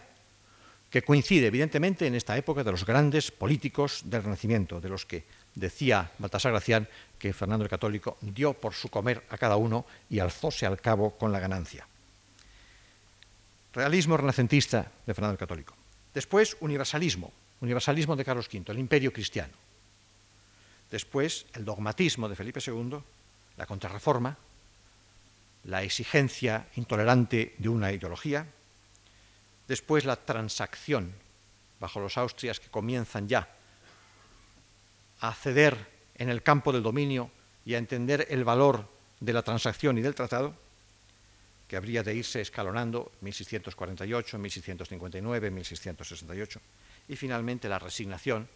[0.89, 5.25] que coincide evidentemente en esta época de los grandes políticos del Renacimiento, de los que
[5.55, 10.19] decía Baltasar Gracián que Fernando el Católico dio por su comer a cada uno y
[10.19, 11.87] alzóse al cabo con la ganancia.
[13.73, 15.75] Realismo renacentista de Fernando el Católico.
[16.13, 17.31] Después, universalismo,
[17.63, 19.53] universalismo de Carlos V, el imperio cristiano.
[20.91, 22.97] Después, el dogmatismo de Felipe II,
[23.57, 24.37] la contrarreforma,
[25.63, 28.45] la exigencia intolerante de una ideología.
[29.67, 31.13] Después, la transacción
[31.79, 33.47] bajo los Austrias que comienzan ya
[35.21, 35.77] a ceder
[36.15, 37.31] en el campo del dominio
[37.65, 38.89] y a entender el valor
[39.21, 40.53] de la transacción y del tratado,
[41.69, 46.61] que habría de irse escalonando 1648, 1659, 1668
[47.07, 48.47] y finalmente la resignación,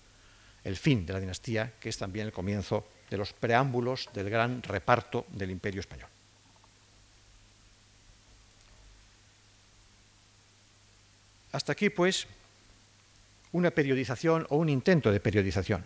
[0.64, 4.64] el fin de la dinastía, que es también el comienzo de los preámbulos del gran
[4.64, 6.10] reparto del imperio español.
[11.52, 12.28] Hasta aquí, pues,
[13.52, 15.86] una periodización o un intento de periodización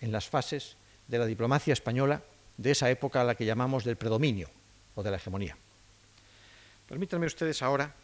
[0.00, 2.22] en las fases de la diplomacia española
[2.56, 4.50] de esa época a la que llamamos del predominio
[4.94, 5.56] o de la hegemonía.
[6.88, 7.94] Permítanme ustedes ahora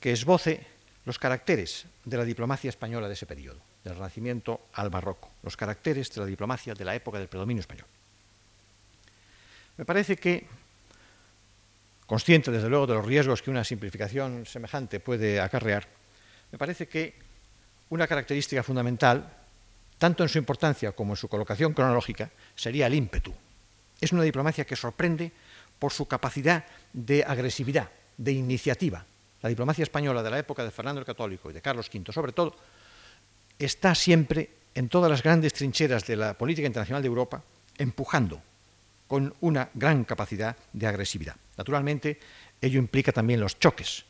[0.00, 0.66] que esboce
[1.04, 6.10] los caracteres de la diplomacia española de ese periodo, del Renacimiento al Barroco, los caracteres
[6.12, 7.86] de la diplomacia de la época del predominio español.
[9.76, 10.46] Me parece que,
[12.06, 15.88] consciente desde luego de los riesgos que una simplificación semejante puede acarrear,
[16.52, 17.14] me parece que
[17.90, 19.26] una característica fundamental,
[19.98, 23.34] tanto en su importancia como en su colocación cronológica, sería el ímpetu.
[24.00, 25.32] Es una diplomacia que sorprende
[25.78, 29.04] por su capacidad de agresividad, de iniciativa,
[29.42, 32.32] la diplomacia española de la época de Fernando el Católico y de Carlos V, sobre
[32.32, 32.56] todo,
[33.58, 37.42] está siempre en todas las grandes trincheras de la política internacional de Europa,
[37.76, 38.40] empujando
[39.06, 41.36] con una gran capacidad de agresividad.
[41.56, 42.18] Naturalmente,
[42.60, 44.04] ello implica también los choques,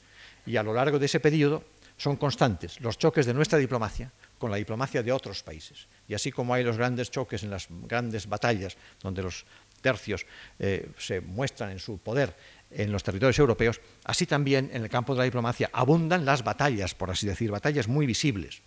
[0.47, 1.65] y a lo largo de ese periodo
[1.97, 5.87] son constantes los choques de nuestra diplomacia con la diplomacia de otros países.
[6.09, 9.45] Y así como hay los grandes choques en las grandes batallas, donde los
[9.81, 10.27] tercios
[10.59, 12.35] eh, se muestran en su poder
[12.75, 16.95] en los territorios europeos, así también en el campo de la diplomacia abundan las batallas,
[16.95, 18.63] por así decir, batallas muy visibles.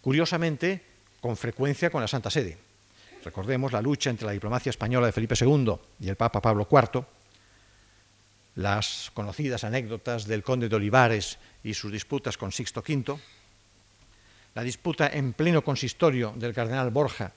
[0.00, 0.82] Curiosamente,
[1.20, 2.58] con frecuencia con la Santa Sede.
[3.24, 7.04] Recordemos la lucha entre la diplomacia española de Felipe II y el Papa Pablo IV,
[8.56, 13.18] las conocidas anécdotas del conde de Olivares y sus disputas con Sixto V,
[14.54, 17.32] la disputa en pleno consistorio del cardenal Borja,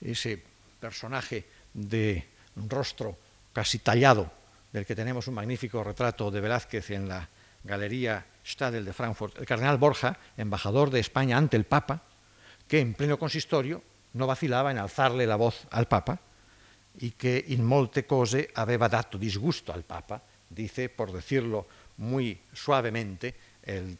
[0.00, 0.42] ese
[0.80, 2.24] personaje de
[2.56, 3.18] rostro
[3.52, 4.43] casi tallado
[4.74, 7.28] del que tenemos un magnífico retrato de Velázquez en la
[7.62, 12.02] Galería Stadel de Frankfurt, el cardenal Borja, embajador de España ante el Papa,
[12.66, 13.80] que en pleno consistorio
[14.14, 16.18] no vacilaba en alzarle la voz al Papa
[16.98, 23.62] y que in molte cose aveva dato disgusto al Papa, dice, por decirlo muy suavemente,
[23.62, 23.96] el,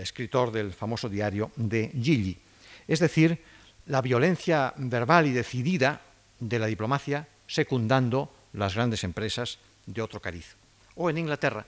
[0.00, 2.40] escritor del famoso diario de Gigli.
[2.88, 3.44] Es decir,
[3.84, 6.00] la violencia verbal y decidida
[6.40, 10.56] de la diplomacia secundando las grandes empresas de otro cariz.
[10.94, 11.66] O en Inglaterra,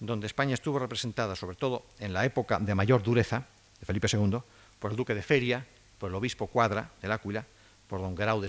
[0.00, 3.46] donde España estuvo representada, sobre todo en la época de mayor dureza
[3.80, 4.40] de Felipe II,
[4.78, 5.66] por el duque de Feria,
[5.98, 7.44] por el obispo Cuadra del Áquila,
[7.88, 8.48] por don Guerau de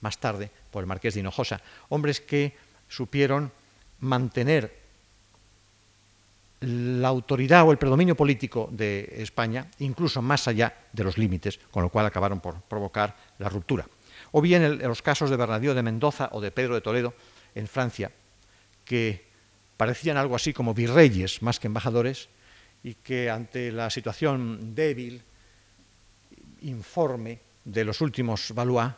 [0.00, 2.56] más tarde por el marqués de Hinojosa, hombres que
[2.88, 3.52] supieron
[4.00, 4.80] mantener
[6.60, 11.82] la autoridad o el predominio político de España incluso más allá de los límites, con
[11.82, 13.86] lo cual acabaron por provocar la ruptura.
[14.32, 17.14] O bien en los casos de Bernardino de Mendoza o de Pedro de Toledo
[17.54, 18.12] en Francia,
[18.90, 19.22] que
[19.76, 22.26] parecían algo así como virreyes más que embajadores
[22.82, 25.22] y que ante la situación débil,
[26.62, 28.90] informe de los últimos Valois,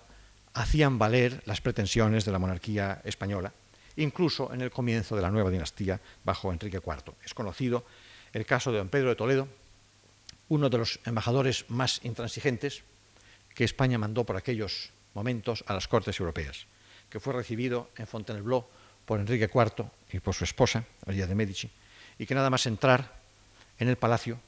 [0.54, 3.52] hacían valer las pretensiones de la monarquía española
[3.96, 7.12] incluso en el comienzo de la nueva dinastía bajo Enrique IV.
[7.22, 7.84] Es conocido
[8.32, 9.48] el caso de don Pedro de Toledo,
[10.48, 12.82] uno de los embajadores más intransigentes
[13.54, 16.64] que España mandó por aquellos momentos a las cortes europeas,
[17.10, 18.64] que fue recibido en Fontainebleau
[19.04, 21.70] por Enrique IV y por su esposa, María de Medici,
[22.18, 23.20] y que nada más entrar
[23.78, 24.38] en el palacio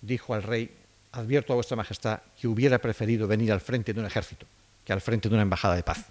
[0.00, 0.70] dijo al rey,
[1.12, 4.46] advierto a vuestra majestad que hubiera preferido venir al frente de un ejército
[4.84, 6.04] que al frente de una embajada de paz.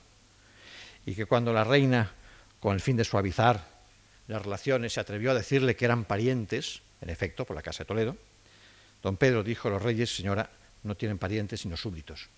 [1.06, 2.12] Y que cuando la reina
[2.60, 3.67] con el fin de suavizar
[4.27, 7.88] las relaciones, se atrevió a decirle que eran parientes, en efecto, por la Casa de
[7.88, 8.17] Toledo.
[9.01, 10.49] Don Pedro dijo a los reyes, señora,
[10.84, 12.29] no tienen parientes sino súbditos.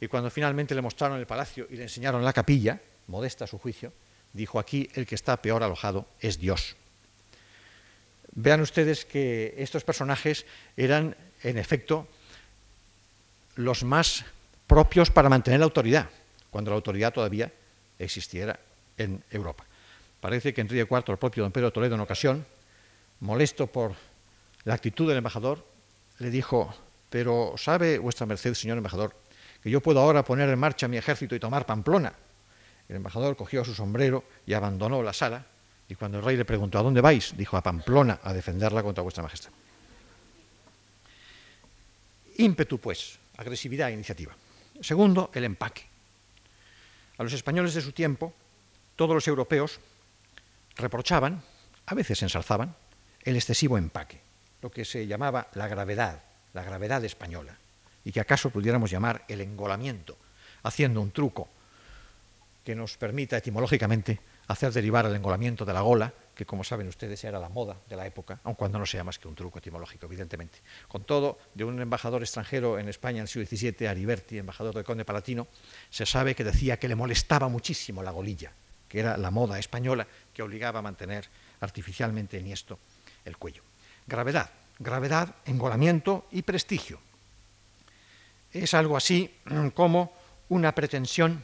[0.00, 3.58] Y cuando finalmente le mostraron el palacio y le enseñaron la capilla, modesta a su
[3.58, 3.92] juicio,
[4.34, 6.76] dijo aquí el que está peor alojado es Dios.
[8.32, 10.44] Vean ustedes que estos personajes
[10.76, 12.06] eran, en efecto,
[13.54, 14.24] los más
[14.66, 16.10] propios para mantener la autoridad,
[16.50, 17.52] cuando la autoridad todavía
[17.98, 18.58] existiera
[18.98, 19.64] en Europa.
[20.20, 22.44] Parece que Enrique IV, el propio don Pedro Toledo en ocasión,
[23.20, 23.94] molesto por
[24.64, 25.64] la actitud del embajador,
[26.18, 26.74] le dijo,
[27.10, 29.14] pero ¿sabe vuestra merced, señor embajador,
[29.62, 32.12] que yo puedo ahora poner en marcha mi ejército y tomar Pamplona?
[32.88, 35.46] El embajador cogió su sombrero y abandonó la sala,
[35.88, 37.36] y cuando el rey le preguntó, ¿a dónde vais?
[37.36, 39.50] Dijo, a Pamplona, a defenderla contra vuestra majestad.
[42.36, 44.34] Ímpetu, pues, agresividad e iniciativa.
[44.80, 45.82] Segundo, el empaque.
[47.16, 48.34] A los españoles de su tiempo
[48.96, 49.80] todos los europeos
[50.76, 51.42] reprochaban,
[51.86, 52.74] a veces ensalzaban,
[53.22, 54.20] el excesivo empaque,
[54.62, 57.56] lo que se llamaba la gravedad, la gravedad española,
[58.04, 60.16] y que acaso pudiéramos llamar el engolamiento,
[60.62, 61.48] haciendo un truco
[62.64, 67.22] que nos permita etimológicamente hacer derivar el engolamiento de la gola, que como saben ustedes
[67.24, 70.06] era la moda de la época, aun cuando no sea más que un truco etimológico,
[70.06, 70.58] evidentemente.
[70.88, 74.84] Con todo, de un embajador extranjero en España en el siglo XVII, Ariberti, embajador del
[74.84, 75.46] conde palatino,
[75.90, 78.52] se sabe que decía que le molestaba muchísimo la golilla,
[78.88, 81.28] que era la moda española que obligaba a mantener
[81.60, 82.78] artificialmente esto
[83.24, 83.62] el cuello.
[84.06, 86.98] Gravedad, gravedad, engolamiento y prestigio.
[88.52, 89.34] Es algo así
[89.74, 90.12] como
[90.48, 91.42] una pretensión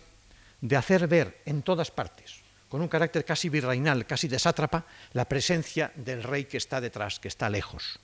[0.61, 5.29] de hacer ver en todas partes, con un carácter casi virreinal, casi de sátrapa, la
[5.29, 7.99] presencia del rey que está detrás, que está lejos,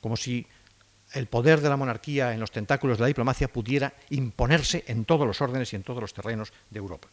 [0.00, 0.46] como si
[1.12, 5.26] el poder de la monarquía en los tentáculos de la diplomacia pudiera imponerse en todos
[5.26, 7.08] los órdenes y en todos los terrenos de Europa.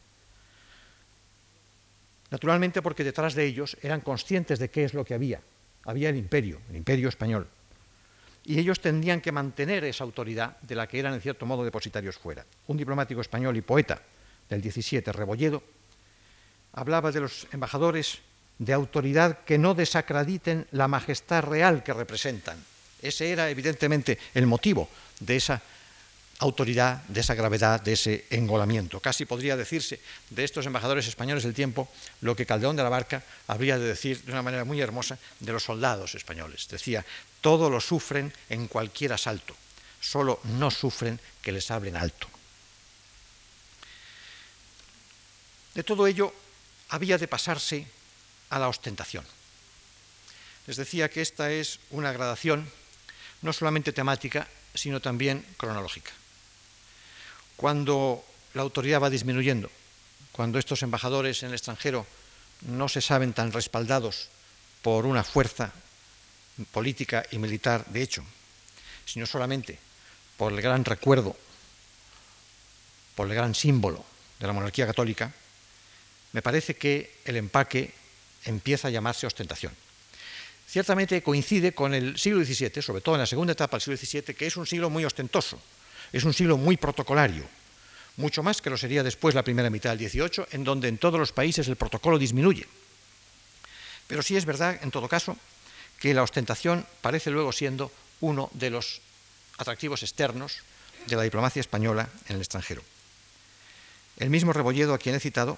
[2.32, 5.42] Naturalmente porque detrás de ellos eran conscientes de qué es lo que había.
[5.86, 7.48] Había el imperio, el imperio español.
[8.44, 12.18] Y ellos tendrían que mantener esa autoridad de la que eran en cierto modo depositarios
[12.18, 12.46] fuera.
[12.68, 14.02] Un diplomático español y poeta
[14.50, 15.64] del 17, Rebolledo,
[16.74, 18.20] hablaba de los embajadores
[18.60, 22.58] de autoridad que no desacrediten la majestad real que representan.
[23.02, 25.62] Ese era evidentemente el motivo de esa
[26.40, 29.00] autoridad, de esa gravedad, de ese engolamiento.
[29.00, 31.88] Casi podría decirse de estos embajadores españoles del tiempo
[32.22, 35.54] lo que Caldeón de la Barca habría de decir de una manera muy hermosa de
[35.54, 36.68] los soldados españoles.
[36.70, 37.06] Decía,
[37.40, 39.56] todo lo sufren en cualquier asalto,
[40.02, 42.28] solo no sufren que les hablen alto.
[45.76, 46.34] De todo ello
[46.90, 47.86] había de pasarse
[48.50, 49.26] a la ostentación.
[50.66, 52.68] Les decía que esta es una gradación
[53.44, 56.12] no solamente temática, sino también cronológica
[57.56, 58.24] cuando
[58.54, 59.70] la autoridad va disminuyendo,
[60.32, 62.06] cuando estos embajadores en el extranjero
[62.62, 64.30] no se saben tan respaldados
[64.82, 65.72] por una fuerza
[66.72, 68.24] política y militar de hecho,
[69.06, 69.80] sino solamente
[70.38, 71.36] por el gran recuerdo,
[73.16, 74.06] por el gran símbolo
[74.40, 75.34] de la monarquía católica,
[76.36, 77.94] me parece que el empaque
[78.44, 79.72] empieza a llamarse ostentación.
[80.68, 84.36] ciertamente coincide con el siglo XVII, sobre todo en la segunda etapa del siglo XVII,
[84.36, 85.58] que es un siglo muy ostentoso,
[86.12, 87.46] es un siglo muy protocolario,
[88.18, 91.18] mucho más que lo sería después la primera mitad del XVIII, en donde en todos
[91.18, 92.68] los países el protocolo disminuye.
[94.08, 95.38] Pero sí es verdad, en todo caso,
[96.02, 99.00] que la ostentación parece luego siendo uno de los
[99.58, 100.64] atractivos externos
[101.08, 102.84] de la diplomacia española en el extranjero.
[104.18, 105.58] El mismo Rebolledo, a quien he citado,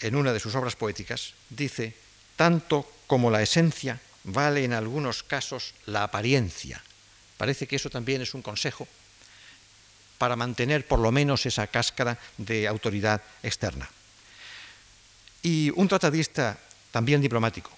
[0.00, 1.94] en una de sus obras poéticas, dice,
[2.36, 6.82] tanto como la esencia vale en algunos casos la apariencia.
[7.36, 8.88] Parece que eso también es un consejo
[10.18, 13.88] para mantener por lo menos esa cáscara de autoridad externa.
[15.42, 16.58] Y un tratadista
[16.90, 17.70] también diplomático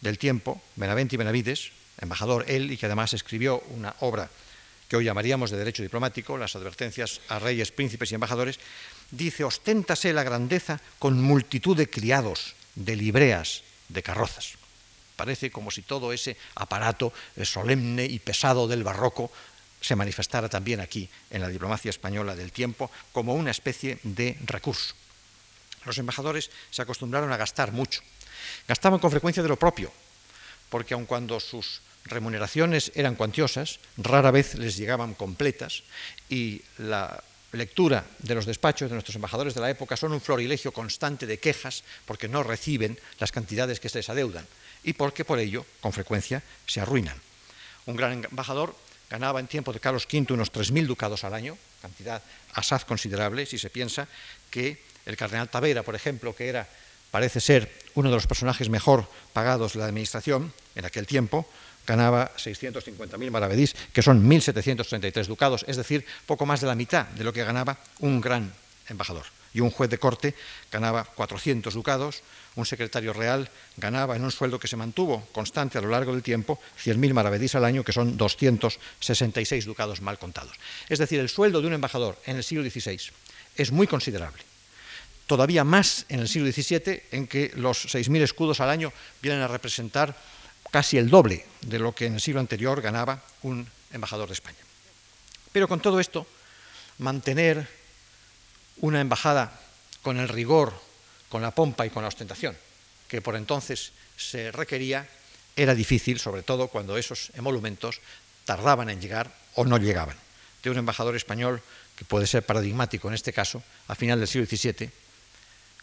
[0.00, 4.30] del tiempo, Benavente y Benavides, embajador él, y que además escribió una obra
[4.88, 8.58] que hoy llamaríamos de derecho diplomático, las advertencias a reyes, príncipes y embajadores,
[9.10, 14.58] dice, osténtase la grandeza con multitud de criados, de libreas, de carrozas.
[15.16, 19.32] Parece como si todo ese aparato eh, solemne y pesado del barroco
[19.80, 24.94] se manifestara también aquí, en la diplomacia española del tiempo, como una especie de recurso.
[25.84, 28.02] Los embajadores se acostumbraron a gastar mucho.
[28.66, 29.92] Gastaban con frecuencia de lo propio,
[30.68, 35.82] porque aun cuando sus remuneraciones eran cuantiosas, rara vez les llegaban completas
[36.28, 37.22] y la
[37.52, 41.38] lectura de los despachos de nuestros embajadores de la época son un florilegio constante de
[41.38, 44.46] quejas porque no reciben las cantidades que se les adeudan
[44.84, 47.16] y porque por ello, con frecuencia, se arruinan.
[47.86, 48.76] Un gran embajador
[49.10, 52.22] ganaba en tiempo de Carlos V unos 3.000 ducados al año, cantidad
[52.52, 54.08] asaz considerable si se piensa
[54.50, 56.68] que el cardenal Tavera, por ejemplo, que era,
[57.10, 61.48] parece ser, uno de los personajes mejor pagados de la administración en aquel tiempo,
[61.88, 67.24] ganaba 650.000 maravedís, que son 1.733 ducados, es decir, poco más de la mitad de
[67.24, 68.52] lo que ganaba un gran
[68.88, 69.24] embajador.
[69.54, 70.34] Y un juez de corte
[70.70, 72.20] ganaba 400 ducados,
[72.56, 76.22] un secretario real ganaba en un sueldo que se mantuvo constante a lo largo del
[76.22, 80.52] tiempo 100.000 maravedís al año, que son 266 ducados mal contados.
[80.90, 83.00] Es decir, el sueldo de un embajador en el siglo XVI
[83.56, 84.42] es muy considerable.
[85.26, 89.48] Todavía más en el siglo XVII, en que los 6.000 escudos al año vienen a
[89.48, 90.14] representar
[90.70, 94.58] casi el doble de lo que en el siglo anterior ganaba un embajador de España.
[95.52, 96.26] Pero con todo esto,
[96.98, 97.66] mantener
[98.80, 99.58] una embajada
[100.02, 100.72] con el rigor,
[101.28, 102.56] con la pompa y con la ostentación
[103.08, 105.08] que por entonces se requería
[105.56, 108.00] era difícil, sobre todo cuando esos emolumentos
[108.44, 110.16] tardaban en llegar o no llegaban.
[110.62, 111.60] De un embajador español
[111.96, 114.90] que puede ser paradigmático en este caso, a final del siglo XVII,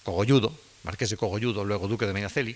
[0.04, 2.56] Cogolludo, marqués de Cogolludo, luego duque de Medinaceli,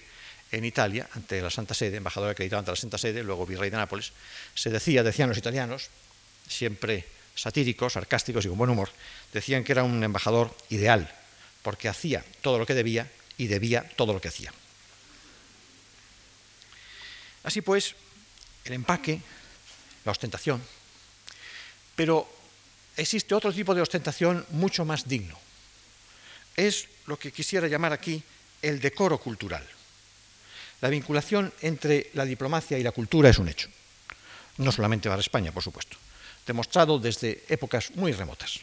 [0.51, 3.77] en Italia, ante la Santa Sede, embajador acreditado ante la Santa Sede, luego virrey de
[3.77, 4.11] Nápoles,
[4.55, 5.89] se decía, decían los italianos,
[6.47, 8.89] siempre satíricos, sarcásticos y con buen humor,
[9.31, 11.13] decían que era un embajador ideal,
[11.61, 14.51] porque hacía todo lo que debía y debía todo lo que hacía.
[17.43, 17.95] Así pues,
[18.65, 19.21] el empaque,
[20.03, 20.61] la ostentación,
[21.95, 22.27] pero
[22.97, 25.39] existe otro tipo de ostentación mucho más digno.
[26.55, 28.21] Es lo que quisiera llamar aquí
[28.61, 29.65] el decoro cultural.
[30.81, 33.69] La vinculación entre la diplomacia y la cultura es un hecho.
[34.57, 35.97] No solamente para España, por supuesto.
[36.45, 38.59] Demostrado desde épocas muy remotas.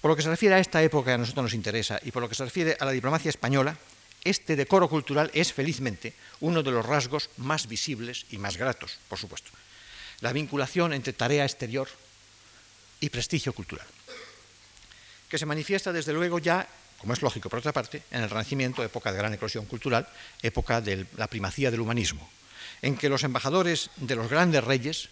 [0.00, 2.22] Por lo que se refiere a esta época que a nosotros nos interesa y por
[2.22, 3.76] lo que se refiere a la diplomacia española,
[4.24, 9.18] este decoro cultural es felizmente uno de los rasgos más visibles y más gratos, por
[9.18, 9.50] supuesto.
[10.20, 11.88] La vinculación entre tarea exterior
[13.00, 13.86] y prestigio cultural,
[15.28, 16.66] que se manifiesta desde luego ya
[17.04, 20.08] como es lógico por otra parte, en el Renacimiento, época de gran eclosión cultural,
[20.40, 22.26] época de la primacía del humanismo,
[22.80, 25.10] en que los embajadores de los grandes reyes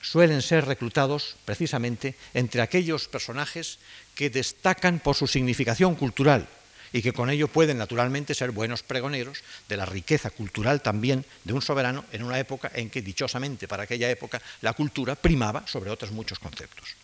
[0.00, 3.80] suelen ser reclutados precisamente entre aquellos personajes
[4.14, 6.46] que destacan por su significación cultural
[6.92, 11.54] y que con ello pueden naturalmente ser buenos pregoneros de la riqueza cultural también de
[11.54, 15.90] un soberano en una época en que dichosamente para aquella época la cultura primaba sobre
[15.90, 17.01] otros muchos conceptos.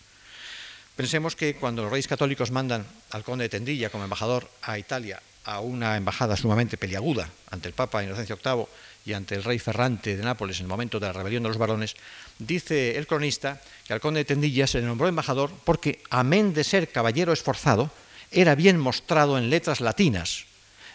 [0.98, 5.22] Pensemos que cuando los reyes católicos mandan al conde de Tendilla como embajador a Italia
[5.44, 8.66] a una embajada sumamente peliaguda ante el Papa Inocencio VIII
[9.06, 11.56] y ante el rey Ferrante de Nápoles en el momento de la rebelión de los
[11.56, 11.94] varones,
[12.40, 16.64] dice el cronista que al conde de Tendilla se le nombró embajador porque, amén de
[16.64, 17.92] ser caballero esforzado,
[18.32, 20.46] era bien mostrado en letras latinas.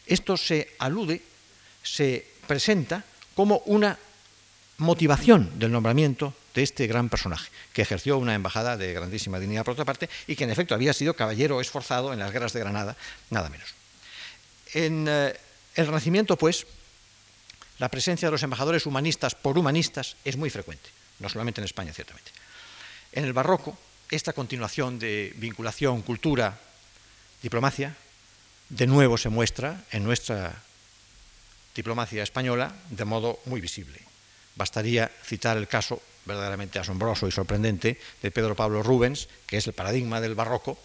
[0.05, 1.21] Esto se alude,
[1.81, 3.97] se presenta como una
[4.79, 9.73] motivación del nombramiento de este gran personaje, que ejerció una embajada de grandísima dignidad por
[9.73, 12.95] otra parte y que en efecto había sido caballero esforzado en las guerras de Granada,
[13.29, 13.73] nada menos.
[14.73, 15.33] En eh,
[15.75, 16.65] el Renacimiento, pues,
[17.79, 20.89] la presencia de los embajadores humanistas por humanistas es muy frecuente,
[21.19, 22.31] no solamente en España, ciertamente.
[23.11, 23.77] En el Barroco,
[24.09, 26.59] esta continuación de vinculación, cultura,
[27.41, 27.95] diplomacia,
[28.69, 30.53] de nuevo se muestra en nuestra
[31.75, 33.99] diplomacia española de modo muy visible.
[34.55, 39.73] Bastaría citar el caso verdaderamente asombroso y sorprendente de Pedro Pablo Rubens, que es el
[39.73, 40.77] paradigma del barroco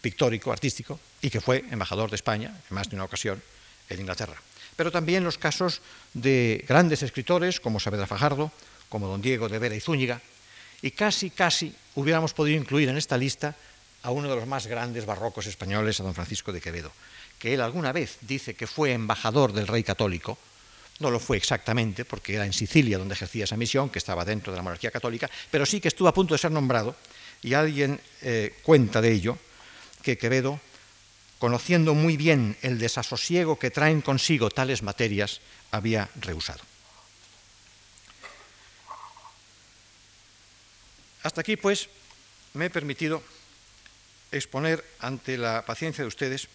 [0.00, 3.42] pictórico, artístico, y que fue embajador de España en más de una ocasión
[3.88, 4.40] en Inglaterra.
[4.76, 5.80] Pero también los casos
[6.14, 8.52] de grandes escritores como Saavedra Fajardo,
[8.88, 10.20] como don Diego de Vera y Zúñiga,
[10.82, 13.56] y casi, casi hubiéramos podido incluir en esta lista
[14.02, 16.92] a uno de los más grandes barrocos españoles, a don Francisco de Quevedo,
[17.38, 20.38] que él alguna vez dice que fue embajador del rey católico,
[21.00, 24.52] no lo fue exactamente, porque era en Sicilia donde ejercía esa misión, que estaba dentro
[24.52, 26.96] de la monarquía católica, pero sí que estuvo a punto de ser nombrado,
[27.42, 29.38] y alguien eh, cuenta de ello,
[30.02, 30.60] que Quevedo,
[31.38, 35.40] conociendo muy bien el desasosiego que traen consigo tales materias,
[35.70, 36.60] había rehusado.
[41.22, 41.88] Hasta aquí, pues,
[42.54, 43.22] me he permitido
[44.32, 46.48] exponer ante la paciencia de ustedes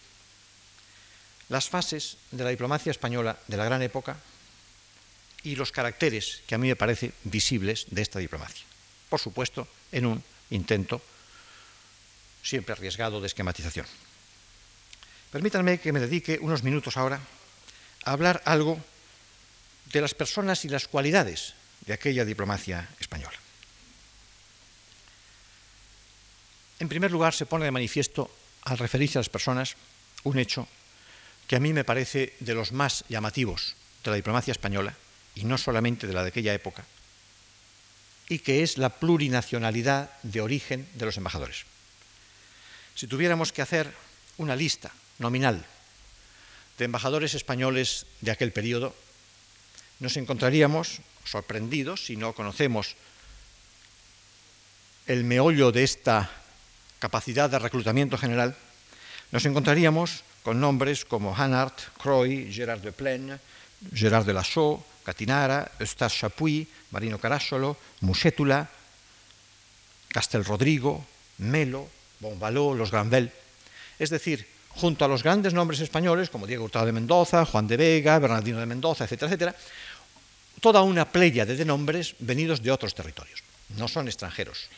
[1.48, 4.16] las fases de la diplomacia española de la gran época
[5.44, 8.64] y los caracteres que a mí me parecen visibles de esta diplomacia.
[9.08, 11.00] Por supuesto, en un intento
[12.42, 13.86] siempre arriesgado de esquematización.
[15.30, 17.20] Permítanme que me dedique unos minutos ahora
[18.04, 18.78] a hablar algo
[19.92, 21.54] de las personas y las cualidades
[21.86, 23.38] de aquella diplomacia española.
[26.80, 28.30] En primer lugar, se pone de manifiesto,
[28.62, 29.76] al referirse a las personas,
[30.24, 30.68] un hecho
[31.46, 34.96] que a mí me parece de los más llamativos de la diplomacia española,
[35.34, 36.84] y no solamente de la de aquella época,
[38.28, 41.64] y que es la plurinacionalidad de origen de los embajadores.
[42.94, 43.92] Si tuviéramos que hacer
[44.38, 45.64] una lista nominal
[46.78, 48.94] de embajadores españoles de aquel periodo,
[50.00, 52.96] nos encontraríamos sorprendidos si no conocemos
[55.06, 56.30] el meollo de esta
[56.98, 58.56] capacidad de reclutamiento general,
[59.30, 63.38] nos encontraríamos con nombres como Hanart, Croy, Gerard de Plaine,
[63.92, 68.68] Gerard de Lasso, Catinara, Eustace Chapuis, Marino Carásolo, Musétula,
[70.08, 71.04] Castel Rodrigo,
[71.38, 71.88] Melo,
[72.20, 73.32] Bonvaló, los Granvelle.
[73.98, 77.76] Es decir, junto a los grandes nombres españoles como Diego Hurtado de Mendoza, Juan de
[77.76, 79.54] Vega, Bernardino de Mendoza, etcétera, etcétera,
[80.60, 83.42] toda una playa de nombres venidos de otros territorios.
[83.76, 84.68] No son extranjeros,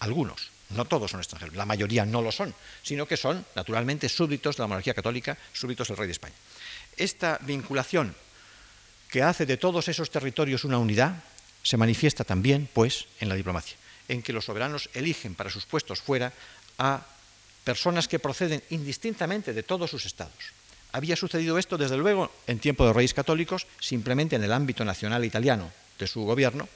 [0.00, 4.56] algunos, no todos son extranjeros, la mayoría no lo son, sino que son, naturalmente, súbditos
[4.56, 6.34] de la monarquía católica, súbditos del rey de España.
[6.96, 8.14] Esta vinculación
[9.10, 11.22] que hace de todos esos territorios una unidad
[11.62, 13.76] se manifiesta también, pues, en la diplomacia,
[14.08, 16.32] en que los soberanos eligen para sus puestos fuera
[16.78, 17.04] a
[17.64, 20.54] personas que proceden indistintamente de todos sus estados.
[20.92, 25.24] Había sucedido esto, desde luego, en tiempo de reyes católicos, simplemente en el ámbito nacional
[25.24, 26.68] italiano de su gobierno.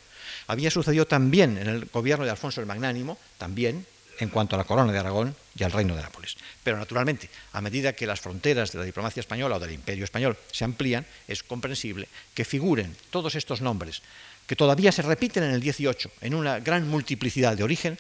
[0.47, 3.87] Había sucedido también en el gobierno de Alfonso el Magnánimo, también
[4.19, 6.37] en cuanto a la corona de Aragón y al reino de Nápoles.
[6.63, 10.37] Pero naturalmente, a medida que las fronteras de la diplomacia española o del imperio español
[10.53, 14.03] se amplían, es comprensible que figuren todos estos nombres,
[14.47, 17.99] que todavía se repiten en el 18, en una gran multiplicidad de origen,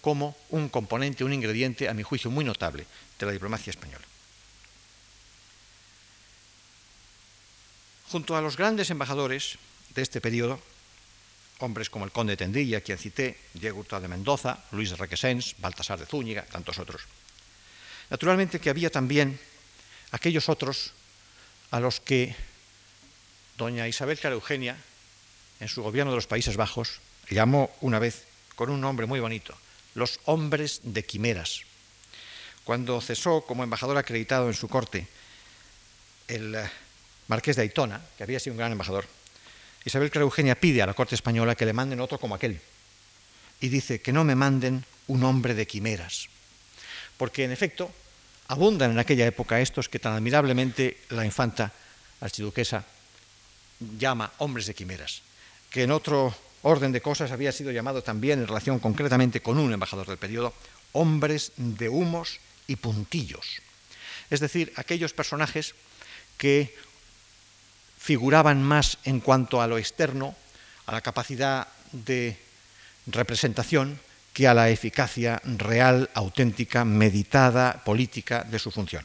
[0.00, 2.86] como un componente, un ingrediente, a mi juicio, muy notable
[3.18, 4.04] de la diplomacia española.
[8.08, 9.58] Junto a los grandes embajadores
[9.94, 10.60] de este periodo,
[11.60, 15.54] hombres como el conde de Tendilla, quien cité, Diego Hurtado de Mendoza, Luis de Requesens,
[15.58, 17.02] Baltasar de Zúñiga, tantos otros.
[18.10, 19.38] Naturalmente que había también
[20.10, 20.92] aquellos otros
[21.70, 22.34] a los que
[23.56, 24.76] doña Isabel Clara Eugenia,
[25.60, 28.24] en su gobierno de los Países Bajos, llamó una vez
[28.56, 29.54] con un nombre muy bonito,
[29.94, 31.62] los hombres de quimeras.
[32.64, 35.06] Cuando cesó como embajador acreditado en su corte
[36.28, 36.70] el eh,
[37.28, 39.06] marqués de Aitona, que había sido un gran embajador,
[39.84, 42.60] Isabel Clara Eugenia pide a la corte española que le manden otro como aquel.
[43.60, 46.28] Y dice que no me manden un hombre de quimeras.
[47.16, 47.90] Porque en efecto
[48.48, 51.72] abundan en aquella época estos que tan admirablemente la infanta
[52.20, 52.84] archiduquesa
[53.98, 55.22] llama hombres de quimeras,
[55.70, 59.72] que en otro orden de cosas había sido llamado también en relación concretamente con un
[59.72, 60.52] embajador del periodo,
[60.92, 63.62] hombres de humos y puntillos.
[64.28, 65.74] Es decir, aquellos personajes
[66.36, 66.74] que
[68.00, 70.34] figuraban más en cuanto a lo externo,
[70.86, 72.36] a la capacidad de
[73.06, 74.00] representación,
[74.32, 79.04] que a la eficacia real, auténtica, meditada, política de su función.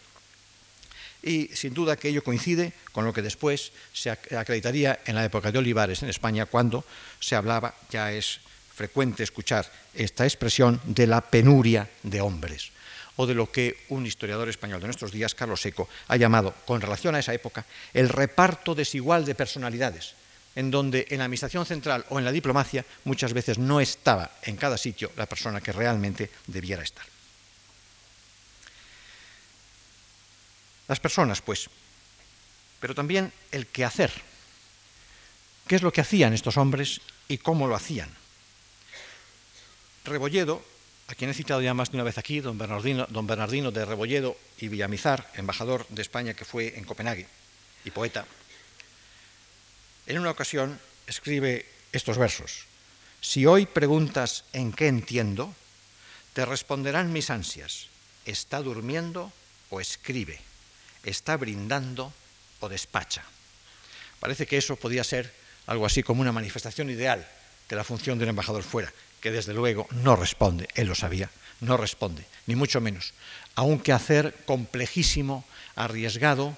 [1.22, 5.52] Y sin duda que ello coincide con lo que después se acreditaría en la época
[5.52, 6.86] de Olivares en España, cuando
[7.20, 8.40] se hablaba, ya es
[8.74, 12.72] frecuente escuchar esta expresión, de la penuria de hombres
[13.16, 16.82] o de lo que un historiador español de nuestros días, Carlos Seco, ha llamado, con
[16.82, 20.16] relación a esa época, el reparto desigual de personalidades,
[20.56, 24.58] en donde en la Administración Central o en la diplomacia muchas veces no estaba en
[24.58, 27.06] cada sitio la persona que realmente debiera estar.
[30.88, 31.70] Las personas, pues,
[32.80, 34.12] pero también el quehacer
[35.68, 38.10] ¿Qué es lo que hacían estos hombres y cómo lo hacían?
[40.04, 40.64] Rebolledo,
[41.08, 44.68] a quien he citado ya más de una vez aquí, don Bernardino, de Rebolledo y
[44.68, 47.28] Villamizar, embajador de España que fue en Copenhague
[47.84, 48.26] y poeta,
[50.08, 52.66] en una ocasión escribe estos versos.
[53.22, 55.54] Si hoy preguntas en qué entiendo,
[56.34, 57.88] te responderán mis ansias.
[58.26, 59.32] ¿Está durmiendo
[59.70, 60.40] o escribe?
[61.04, 62.14] ¿Está brindando
[62.60, 63.24] o despacha?
[64.20, 65.34] Parece que eso podía ser
[65.68, 67.28] algo así como una manifestación ideal
[67.70, 68.94] de la función de un embajador fuera,
[69.26, 73.16] que desde luego no responde, él lo sabía, no responde, ni mucho menos,
[73.56, 75.44] a un quehacer complejísimo,
[75.76, 76.56] arriesgado,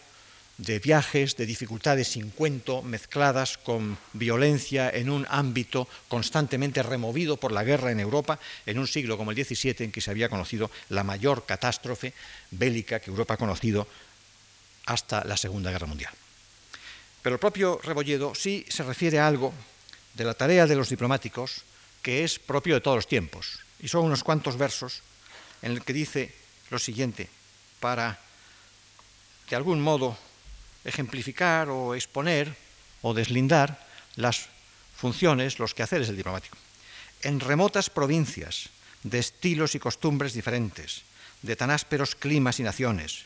[0.58, 7.54] de viajes, de dificultades sin cuento, mezcladas con violencia en un ámbito constantemente removido por
[7.54, 10.70] la guerra en Europa, en un siglo como el XVII en que se había conocido
[10.90, 12.12] la mayor catástrofe
[12.52, 13.88] bélica que Europa ha conocido
[14.88, 16.12] hasta la Segunda Guerra Mundial.
[17.22, 19.54] Pero el propio Rebolledo sí se refiere a algo
[20.16, 21.64] de la tarea de los diplomáticos
[22.02, 23.60] que es propio de todos los tiempos.
[23.80, 25.02] Y son unos cuantos versos
[25.62, 26.34] en el que dice
[26.70, 27.30] lo siguiente,
[27.80, 28.20] para
[29.50, 30.18] de algún modo
[30.84, 32.56] ejemplificar o exponer
[33.02, 33.86] o deslindar
[34.16, 34.50] las
[34.96, 36.58] funciones, los quehaceres del diplomático.
[37.22, 38.70] En remotas provincias,
[39.04, 41.04] de estilos y costumbres diferentes,
[41.42, 43.26] de tan ásperos climas y naciones,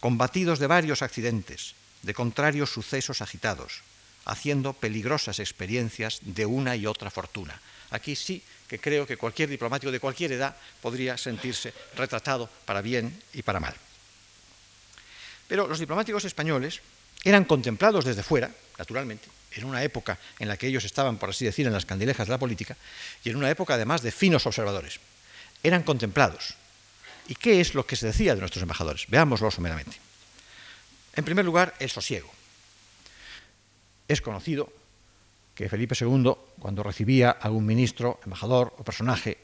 [0.00, 3.82] combatidos de varios accidentes, de contrarios sucesos agitados,
[4.24, 7.60] haciendo peligrosas experiencias de una y otra fortuna.
[7.90, 13.20] Aquí sí que creo que cualquier diplomático de cualquier edad podría sentirse retratado para bien
[13.32, 13.74] y para mal.
[15.48, 16.80] Pero los diplomáticos españoles
[17.24, 21.44] eran contemplados desde fuera, naturalmente, en una época en la que ellos estaban, por así
[21.44, 22.76] decir, en las candilejas de la política,
[23.24, 25.00] y en una época además de finos observadores.
[25.62, 26.54] Eran contemplados.
[27.26, 29.06] ¿Y qué es lo que se decía de nuestros embajadores?
[29.08, 29.98] Veámoslo someramente.
[31.14, 32.32] En primer lugar, el sosiego.
[34.06, 34.72] Es conocido
[35.60, 39.36] que Felipe II, cuando recibía a algún ministro, embajador o personaje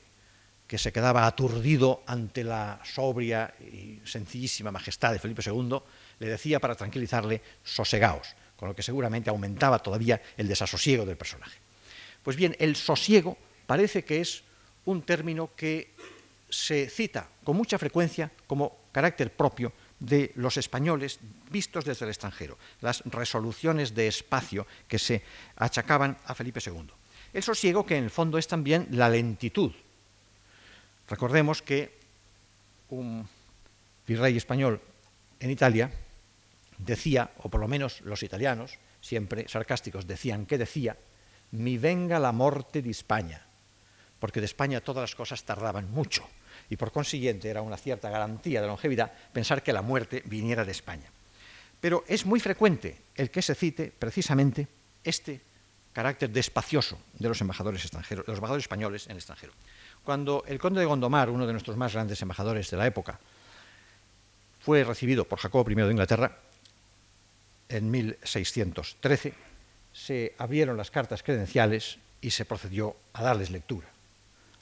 [0.64, 5.76] que se quedaba aturdido ante la sobria y sencillísima majestad de Felipe II,
[6.18, 11.60] le decía para tranquilizarle, sosegaos, con lo que seguramente aumentaba todavía el desasosiego del personaje.
[12.22, 13.36] Pues bien, el sosiego
[13.66, 14.40] parece que es
[14.86, 15.92] un término que
[16.48, 21.20] se cita con mucha frecuencia como carácter propio de los españoles
[21.50, 25.22] vistos desde el extranjero, las resoluciones de espacio que se
[25.56, 26.88] achacaban a Felipe II.
[27.32, 29.72] El sosiego que en el fondo es también la lentitud
[31.08, 31.94] Recordemos que
[32.90, 33.28] un
[34.06, 34.80] virrey español
[35.38, 35.90] en Italia
[36.78, 40.96] decía, o por lo menos los italianos, siempre sarcásticos, decían que decía,
[41.52, 43.46] mi venga la muerte de España,
[44.18, 46.26] porque de España todas las cosas tardaban mucho
[46.70, 50.72] y por consiguiente era una cierta garantía de longevidad pensar que la muerte viniera de
[50.72, 51.10] España.
[51.80, 54.66] Pero es muy frecuente el que se cite precisamente
[55.04, 55.40] este
[55.92, 59.52] carácter despacioso de los embajadores extranjeros, los embajadores españoles en el extranjero.
[60.04, 63.18] Cuando el conde de Gondomar, uno de nuestros más grandes embajadores de la época,
[64.60, 66.38] fue recibido por Jacobo I de Inglaterra
[67.68, 69.32] en 1613,
[69.92, 73.88] se abrieron las cartas credenciales y se procedió a darles lectura.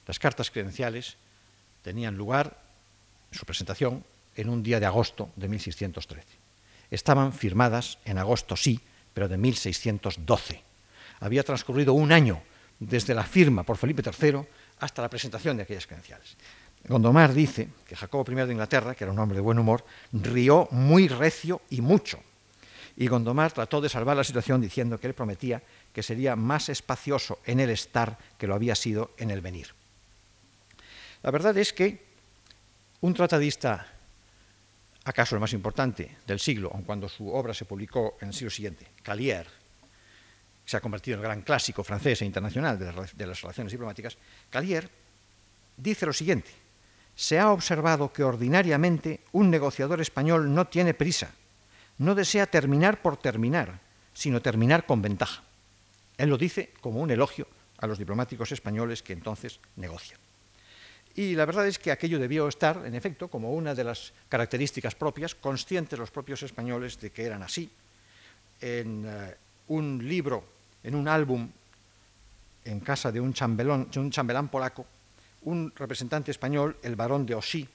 [0.07, 1.17] Las cartas credenciales
[1.85, 2.57] tenían lugar,
[3.29, 4.03] su presentación,
[4.35, 6.25] en un día de agosto de 1613.
[6.89, 8.81] Estaban firmadas en agosto, sí,
[9.13, 10.63] pero de 1612.
[11.19, 12.41] Había transcurrido un año
[12.79, 14.41] desde la firma por Felipe III
[14.79, 16.35] hasta la presentación de aquellas credenciales.
[16.87, 20.67] Gondomar dice que Jacobo I de Inglaterra, que era un hombre de buen humor, rió
[20.71, 22.19] muy recio y mucho.
[22.97, 25.61] Y Gondomar trató de salvar la situación diciendo que él prometía
[25.93, 29.67] que sería más espacioso en el estar que lo había sido en el venir.
[31.25, 32.05] La verdad es que
[33.01, 33.83] un tratadista,
[35.05, 38.51] acaso el más importante del siglo, aun cuando su obra se publicó en el siglo
[38.51, 39.47] siguiente, Calier,
[40.63, 44.19] se ha convertido en el gran clásico francés e internacional de las relaciones diplomáticas,
[44.51, 44.87] Calier
[45.75, 46.51] dice lo siguiente,
[47.15, 51.31] se ha observado que ordinariamente un negociador español no tiene prisa,
[51.97, 53.79] no desea terminar por terminar,
[54.13, 55.41] sino terminar con ventaja.
[56.19, 57.47] Él lo dice como un elogio
[57.79, 60.24] a los diplomáticos españoles que entonces negocian.
[61.15, 64.95] Y la verdad es que aquello debió estar, en efecto, como una de las características
[64.95, 67.69] propias, conscientes los propios españoles de que eran así.
[68.59, 69.35] En eh,
[69.67, 70.55] un libro
[70.85, 71.49] en un álbum
[72.63, 74.85] en casa de un, chambelán, un chambelán polaco,
[75.43, 77.67] un representante español, el barón de Osí,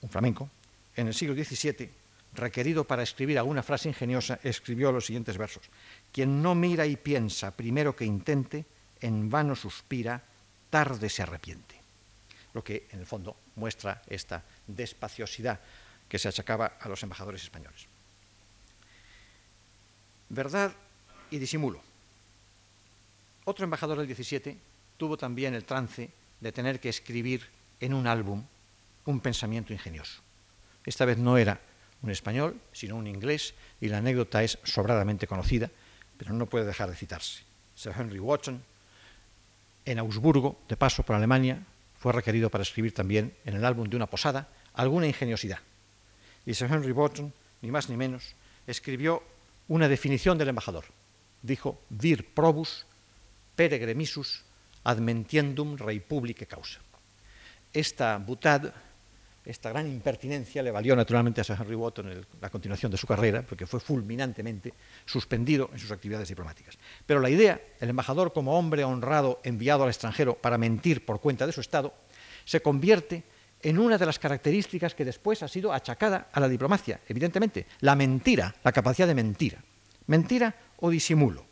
[0.00, 0.50] un flamenco,
[0.96, 1.90] en el siglo XVII,
[2.34, 5.62] requerido para escribir alguna frase ingeniosa, escribió los siguientes versos.
[6.12, 8.64] Quien no mira y piensa primero que intente,
[9.00, 10.22] en vano suspira,
[10.70, 11.81] tarde se arrepiente.
[12.54, 15.60] Lo que en el fondo muestra esta despaciosidad
[16.08, 17.86] que se achacaba a los embajadores españoles.
[20.28, 20.72] Verdad
[21.30, 21.80] y disimulo
[23.44, 24.56] Otro embajador del 17
[24.96, 27.48] tuvo también el trance de tener que escribir
[27.80, 28.44] en un álbum
[29.04, 30.22] un pensamiento ingenioso.
[30.84, 31.60] Esta vez no era
[32.02, 35.70] un español, sino un inglés, y la anécdota es sobradamente conocida,
[36.18, 37.42] pero no puede dejar de citarse.
[37.74, 38.62] Sir Henry Wotton,
[39.84, 41.62] en Augsburgo, de paso por Alemania,
[42.02, 45.60] fue requerido para escribir también en el álbum de una posada alguna ingeniosidad.
[46.44, 48.34] Y Sir Henry Wotton, ni más ni menos,
[48.66, 49.22] escribió
[49.68, 50.82] una definición del embajador.
[51.42, 52.86] Dijo, vir probus
[53.54, 54.42] peregremisus
[54.82, 56.80] admentiendum rei publique causa.
[57.72, 58.74] Esta butad
[59.44, 63.06] esta gran impertinencia le valió naturalmente a Sir Henry Wotton en la continuación de su
[63.06, 64.72] carrera, porque fue fulminantemente
[65.04, 66.78] suspendido en sus actividades diplomáticas.
[67.04, 71.46] Pero la idea, el embajador como hombre honrado enviado al extranjero para mentir por cuenta
[71.46, 71.92] de su Estado,
[72.44, 73.24] se convierte
[73.62, 77.96] en una de las características que después ha sido achacada a la diplomacia, evidentemente, la
[77.96, 79.62] mentira, la capacidad de mentira.
[80.06, 81.46] Mentira o disimulo.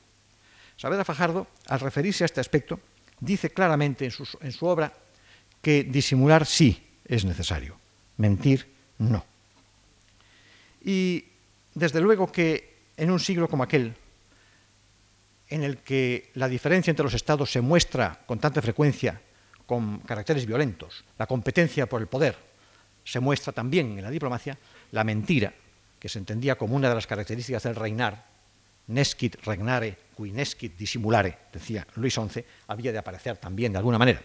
[0.76, 2.80] Saavedra Fajardo, al referirse a este aspecto,
[3.20, 4.92] dice claramente en su obra
[5.60, 7.79] que disimular sí es necesario,
[8.20, 8.68] mentir
[8.98, 9.24] no.
[10.84, 11.24] Y
[11.74, 13.94] desde luego que en un siglo como aquel,
[15.48, 19.20] en el que la diferencia entre los estados se muestra con tanta frecuencia
[19.66, 22.36] con caracteres violentos, la competencia por el poder
[23.04, 24.58] se muestra también en la diplomacia,
[24.92, 25.52] la mentira,
[25.98, 28.26] que se entendía como una de las características del reinar,
[28.88, 34.20] nescit regnare, qui nescit dissimulare, decía Luis XI, había de aparecer también de alguna manera.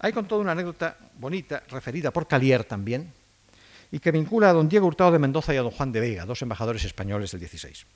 [0.00, 3.12] Hay con toda una anécdota bonita, referida por Calier también,
[3.90, 6.26] y que vincula a don Diego Hurtado de Mendoza y a don Juan de Vega,
[6.26, 7.86] dos embajadores españoles del 16.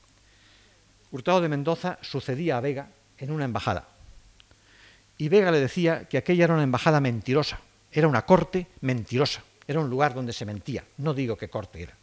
[1.11, 3.87] Hurtado de Mendoza sucedía a Vega en una embajada,
[5.17, 7.59] y Vega le decía que aquella era una embajada mentirosa,
[7.91, 11.93] era una corte mentirosa, era un lugar donde se mentía, no digo qué corte era.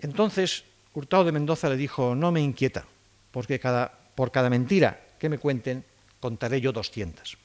[0.00, 2.84] Entonces Hurtado de Mendoza le dijo, no me inquieta,
[3.30, 5.84] porque cada, por cada mentira que me cuenten
[6.20, 7.36] contaré yo doscientas.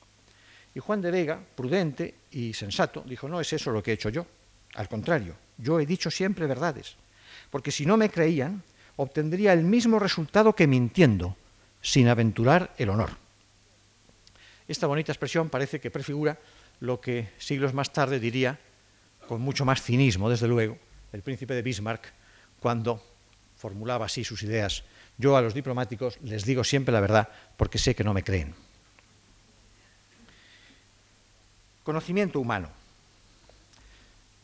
[0.79, 4.07] Y Juan de Vega, prudente y sensato, dijo, no es eso lo que he hecho
[4.07, 4.25] yo.
[4.75, 6.95] Al contrario, yo he dicho siempre verdades,
[7.49, 8.63] porque si no me creían,
[8.95, 11.35] obtendría el mismo resultado que mintiendo,
[11.81, 13.09] sin aventurar el honor.
[14.69, 16.39] Esta bonita expresión parece que prefigura
[16.79, 18.57] lo que siglos más tarde diría,
[19.27, 20.77] con mucho más cinismo, desde luego,
[21.11, 22.13] el príncipe de Bismarck,
[22.61, 23.03] cuando
[23.57, 24.85] formulaba así sus ideas.
[25.17, 27.27] Yo a los diplomáticos les digo siempre la verdad
[27.57, 28.68] porque sé que no me creen.
[31.89, 32.69] Conocimiento humano.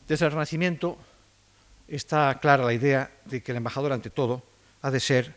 [0.08, 0.98] Desde el Renacimiento
[1.86, 4.42] está clara la idea de que el embajador, ante todo,
[4.82, 5.32] ha de ser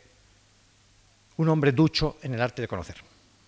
[1.38, 2.96] un hombre ducho en el arte de conocer.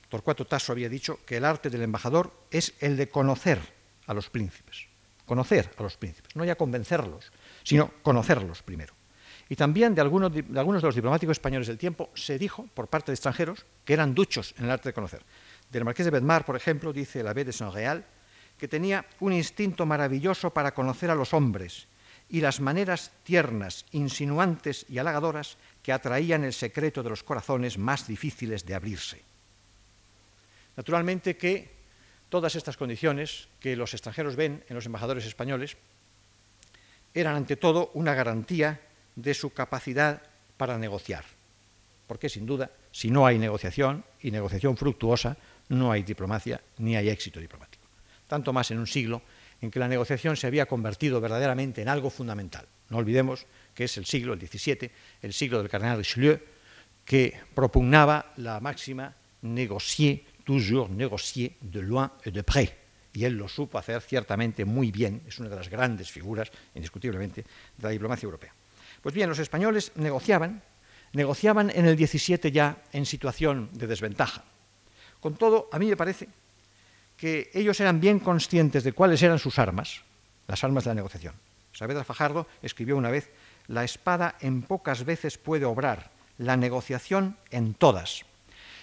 [0.10, 3.58] Torcuato Tasso había dicho que el arte del embajador es el de conocer
[4.06, 4.86] a los príncipes,
[5.26, 7.32] conocer a los príncipes, no ya convencerlos,
[7.64, 8.94] sino conocerlos primero.
[9.50, 13.16] Y también de algunos, de los diplomáticos españoles del tiempo se dijo, por parte de
[13.16, 15.24] extranjeros, que eran duchos en el arte de conocer.
[15.72, 18.06] Del marqués de Bedmar, por ejemplo, dice la B de Saint-Réal,
[18.62, 21.88] que tenía un instinto maravilloso para conocer a los hombres
[22.30, 28.06] y las maneras tiernas, insinuantes y halagadoras que atraían el secreto de los corazones más
[28.06, 29.20] difíciles de abrirse.
[30.78, 31.74] Naturalmente que
[32.30, 35.76] todas estas condiciones que los extranjeros ven en los embajadores españoles
[37.16, 38.80] eran ante todo una garantía
[39.16, 40.22] de su capacidad
[40.58, 41.26] para negociar,
[42.06, 45.36] porque sin duda, si no hay negociación y negociación fructuosa,
[45.70, 47.81] no hay diplomacia ni hay éxito diplomático
[48.32, 49.22] tanto más en un siglo
[49.60, 52.66] en que la negociación se había convertido verdaderamente en algo fundamental.
[52.88, 54.90] No olvidemos que es el siglo, el XVII,
[55.22, 56.40] el siglo del cardenal Richelieu,
[57.04, 59.12] que propugnaba la máxima
[59.44, 62.72] négocier, toujours négocier de loin et de près.
[63.12, 67.44] Y él lo supo hacer ciertamente muy bien, es una de las grandes figuras, indiscutiblemente,
[67.44, 68.56] de la diplomacia europea.
[69.02, 70.64] Pues bien, los españoles negociaban,
[71.12, 74.46] negociaban en el XVII ya en situación de desventaja.
[75.20, 76.30] Con todo, a mí me parece
[77.22, 80.02] que ellos eran bien conscientes de cuáles eran sus armas,
[80.48, 81.36] las armas de la negociación.
[81.72, 83.30] Saavedra Fajardo escribió una vez,
[83.68, 86.10] la espada en pocas veces puede obrar,
[86.40, 88.26] la negociación en todas.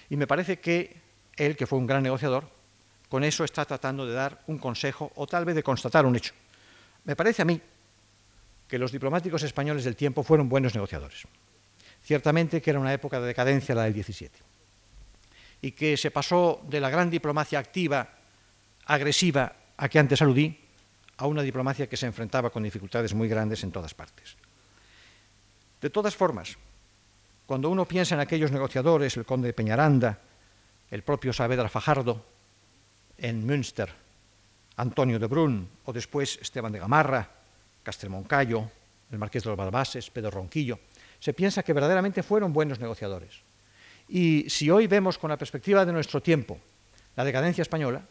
[0.08, 1.00] Y me parece que
[1.34, 2.48] él, que fue un gran negociador,
[3.08, 6.32] con eso está tratando de dar un consejo o tal vez de constatar un hecho.
[7.06, 7.60] Me parece a mí
[8.68, 11.24] que los diplomáticos españoles del tiempo fueron buenos negociadores.
[12.04, 14.38] Ciertamente que era una época de decadencia la del 17
[15.60, 18.14] y que se pasó de la gran diplomacia activa
[18.88, 20.58] agresiva a que antes aludí,
[21.18, 24.36] a una diplomacia que se enfrentaba con dificultades muy grandes en todas partes.
[25.80, 26.56] De todas formas,
[27.46, 30.18] cuando uno piensa en aquellos negociadores, el conde de Peñaranda,
[30.90, 32.24] el propio Saavedra Fajardo,
[33.18, 33.92] en Münster,
[34.76, 37.28] Antonio de Brun, o después Esteban de Gamarra,
[37.82, 38.70] Castelmoncayo,
[39.10, 40.78] el marqués de los Balbases, Pedro Ronquillo,
[41.18, 43.42] se piensa que verdaderamente fueron buenos negociadores
[44.08, 46.58] Y si hoy vemos con la perspectiva de nuestro tiempo
[47.16, 48.02] la decadencia española,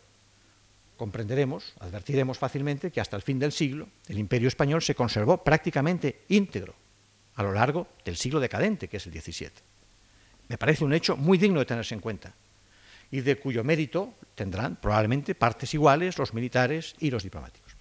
[0.98, 6.24] comprenderemos, advertiremos fácilmente que hasta el fin del siglo el imperio español se conservó prácticamente
[6.30, 6.76] íntegro
[7.36, 9.52] a lo largo del siglo decadente, que es el XVII.
[10.50, 12.34] Me parece un hecho muy digno de tenerse en cuenta
[13.12, 17.76] y de cuyo mérito tendrán probablemente partes iguales los militares y los diplomáticos.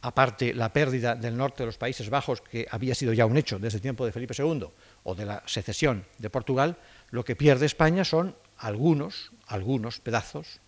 [0.00, 3.58] Aparte la pérdida del norte de los Países Bajos, que había sido ya un hecho
[3.58, 4.68] desde el tiempo de Felipe II,
[5.04, 6.76] o de la secesión de Portugal,
[7.10, 10.60] lo que pierde España son algunos, algunos pedazos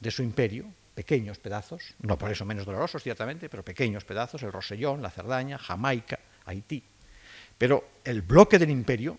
[0.00, 4.52] de su imperio, pequeños pedazos, no por eso menos dolorosos ciertamente, pero pequeños pedazos, el
[4.52, 6.82] Rosellón, la Cerdaña, Jamaica, Haití.
[7.56, 9.18] Pero el bloque del imperio,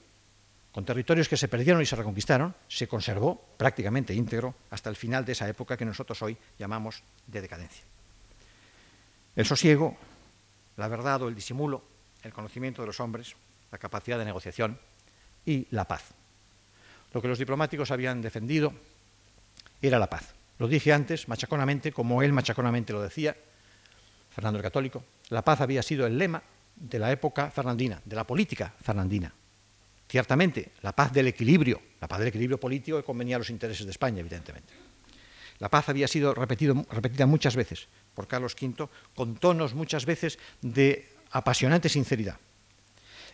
[0.72, 5.26] con territorios que se perdieron y se reconquistaron, se conservó prácticamente íntegro hasta el final
[5.26, 7.84] de esa época que nosotros hoy llamamos de decadencia.
[9.36, 9.98] El sosiego,
[10.78, 11.84] la verdad o el disimulo,
[12.24, 13.36] el conocimiento de los hombres,
[13.72, 14.80] la capacidad de negociación
[15.46, 16.12] y la paz.
[17.14, 18.74] Lo que los diplomáticos habían defendido
[19.82, 20.39] era la paz.
[20.60, 23.36] Lo dije antes, machaconamente, como él machaconamente lo decía,
[24.30, 26.44] Fernando el Católico, la paz había sido el lema
[26.76, 29.34] de la época fernandina, de la política fernandina.
[30.08, 33.86] Ciertamente, la paz del equilibrio, la paz del equilibrio político que convenía a los intereses
[33.86, 34.74] de España, evidentemente.
[35.60, 41.10] La paz había sido repetida muchas veces por Carlos V, con tonos muchas veces de
[41.32, 42.38] apasionante sinceridad.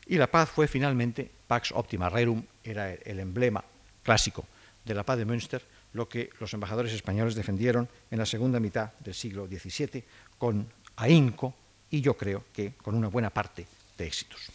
[0.05, 3.63] Y la paz fue finalmente Pax Optima Rerum, era el emblema
[4.03, 4.45] clásico
[4.83, 5.63] de la paz de Münster,
[5.95, 10.03] lo que los embajadores españoles defendieron en la segunda mitad del siglo XVII
[10.37, 10.67] con
[10.97, 11.55] ahínco
[11.89, 13.65] y yo creo que con una buena parte
[13.97, 14.51] de éxitos.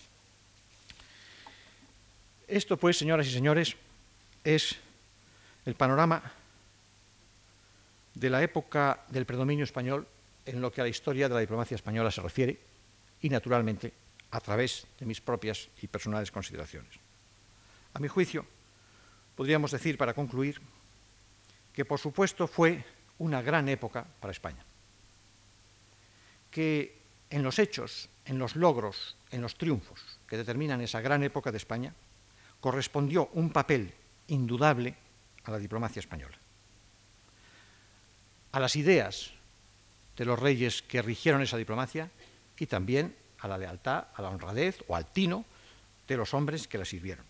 [2.46, 3.74] Esto, pues, señoras y señores,
[4.44, 4.76] es
[5.64, 6.20] el panorama
[8.14, 10.06] de la época del predominio español
[10.44, 12.58] en lo que a la historia de la diplomacia española se refiere
[13.22, 13.94] y, naturalmente,
[14.30, 16.92] a través de mis propias y personales consideraciones.
[17.94, 18.44] A mi juicio,
[19.36, 20.60] podríamos decir, para concluir,
[21.72, 22.84] que por supuesto fue
[23.18, 24.64] una gran época para España,
[26.50, 26.98] que
[27.30, 31.58] en los hechos, en los logros, en los triunfos que determinan esa gran época de
[31.58, 31.94] España,
[32.60, 33.92] correspondió un papel
[34.28, 34.94] indudable
[35.44, 36.36] a la diplomacia española,
[38.52, 39.32] a las ideas
[40.16, 42.10] de los reyes que rigieron esa diplomacia
[42.58, 45.44] y también a la lealtad, a la honradez o al tino
[46.06, 47.24] de los hombres que la sirvieron.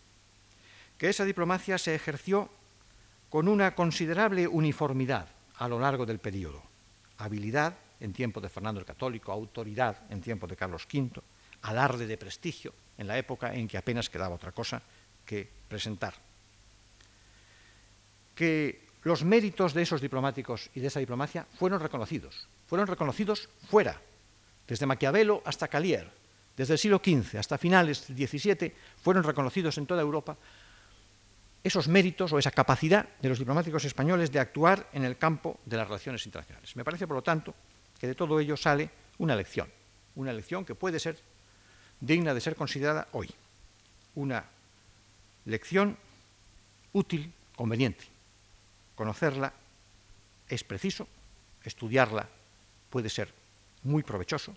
[0.99, 2.51] Que esa diplomacia se ejerció
[3.31, 6.63] con una considerable uniformidad a lo largo del periodo.
[7.19, 11.23] Habilidad en tiempo de Fernando el Católico, autoridad en tiempo de Carlos V,
[11.63, 14.83] alarde de prestigio en la época en que apenas quedaba otra cosa
[15.25, 16.15] que presentar.
[18.35, 24.01] Que los méritos de esos diplomáticos y de esa diplomacia fueron reconocidos, fueron reconocidos fuera,
[24.67, 26.11] desde Maquiavelo hasta Calier,
[26.57, 30.37] desde el siglo XV hasta finales del XVII, fueron reconocidos en toda Europa
[31.63, 35.77] esos méritos o esa capacidad de los diplomáticos españoles de actuar en el campo de
[35.77, 36.75] las relaciones internacionales.
[36.77, 37.55] Me parece, por lo tanto,
[37.99, 39.69] que de todo ello sale una lección,
[40.15, 41.21] una lección que puede ser
[42.01, 43.29] digna de ser considerada hoy,
[44.15, 44.45] una
[45.45, 45.97] lección
[46.93, 48.05] útil, conveniente.
[48.95, 49.53] Conocerla
[50.49, 51.07] es preciso,
[51.63, 52.27] estudiarla
[52.89, 53.33] puede ser
[53.83, 54.55] muy provechoso,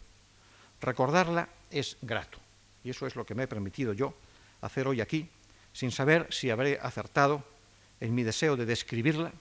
[0.82, 2.40] recordarla es grato.
[2.84, 4.14] Y eso es lo que me he permitido yo
[4.62, 5.30] hacer hoy aquí
[5.74, 7.44] sin saber si habré acertado
[8.00, 9.34] en mi deseo de describirla.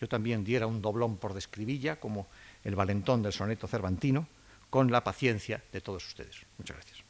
[0.00, 2.26] Yo también diera un doblón por describilla, como
[2.64, 4.26] el valentón del soneto cervantino,
[4.70, 6.36] con la paciencia de todos ustedes.
[6.58, 7.03] Muchas gracias.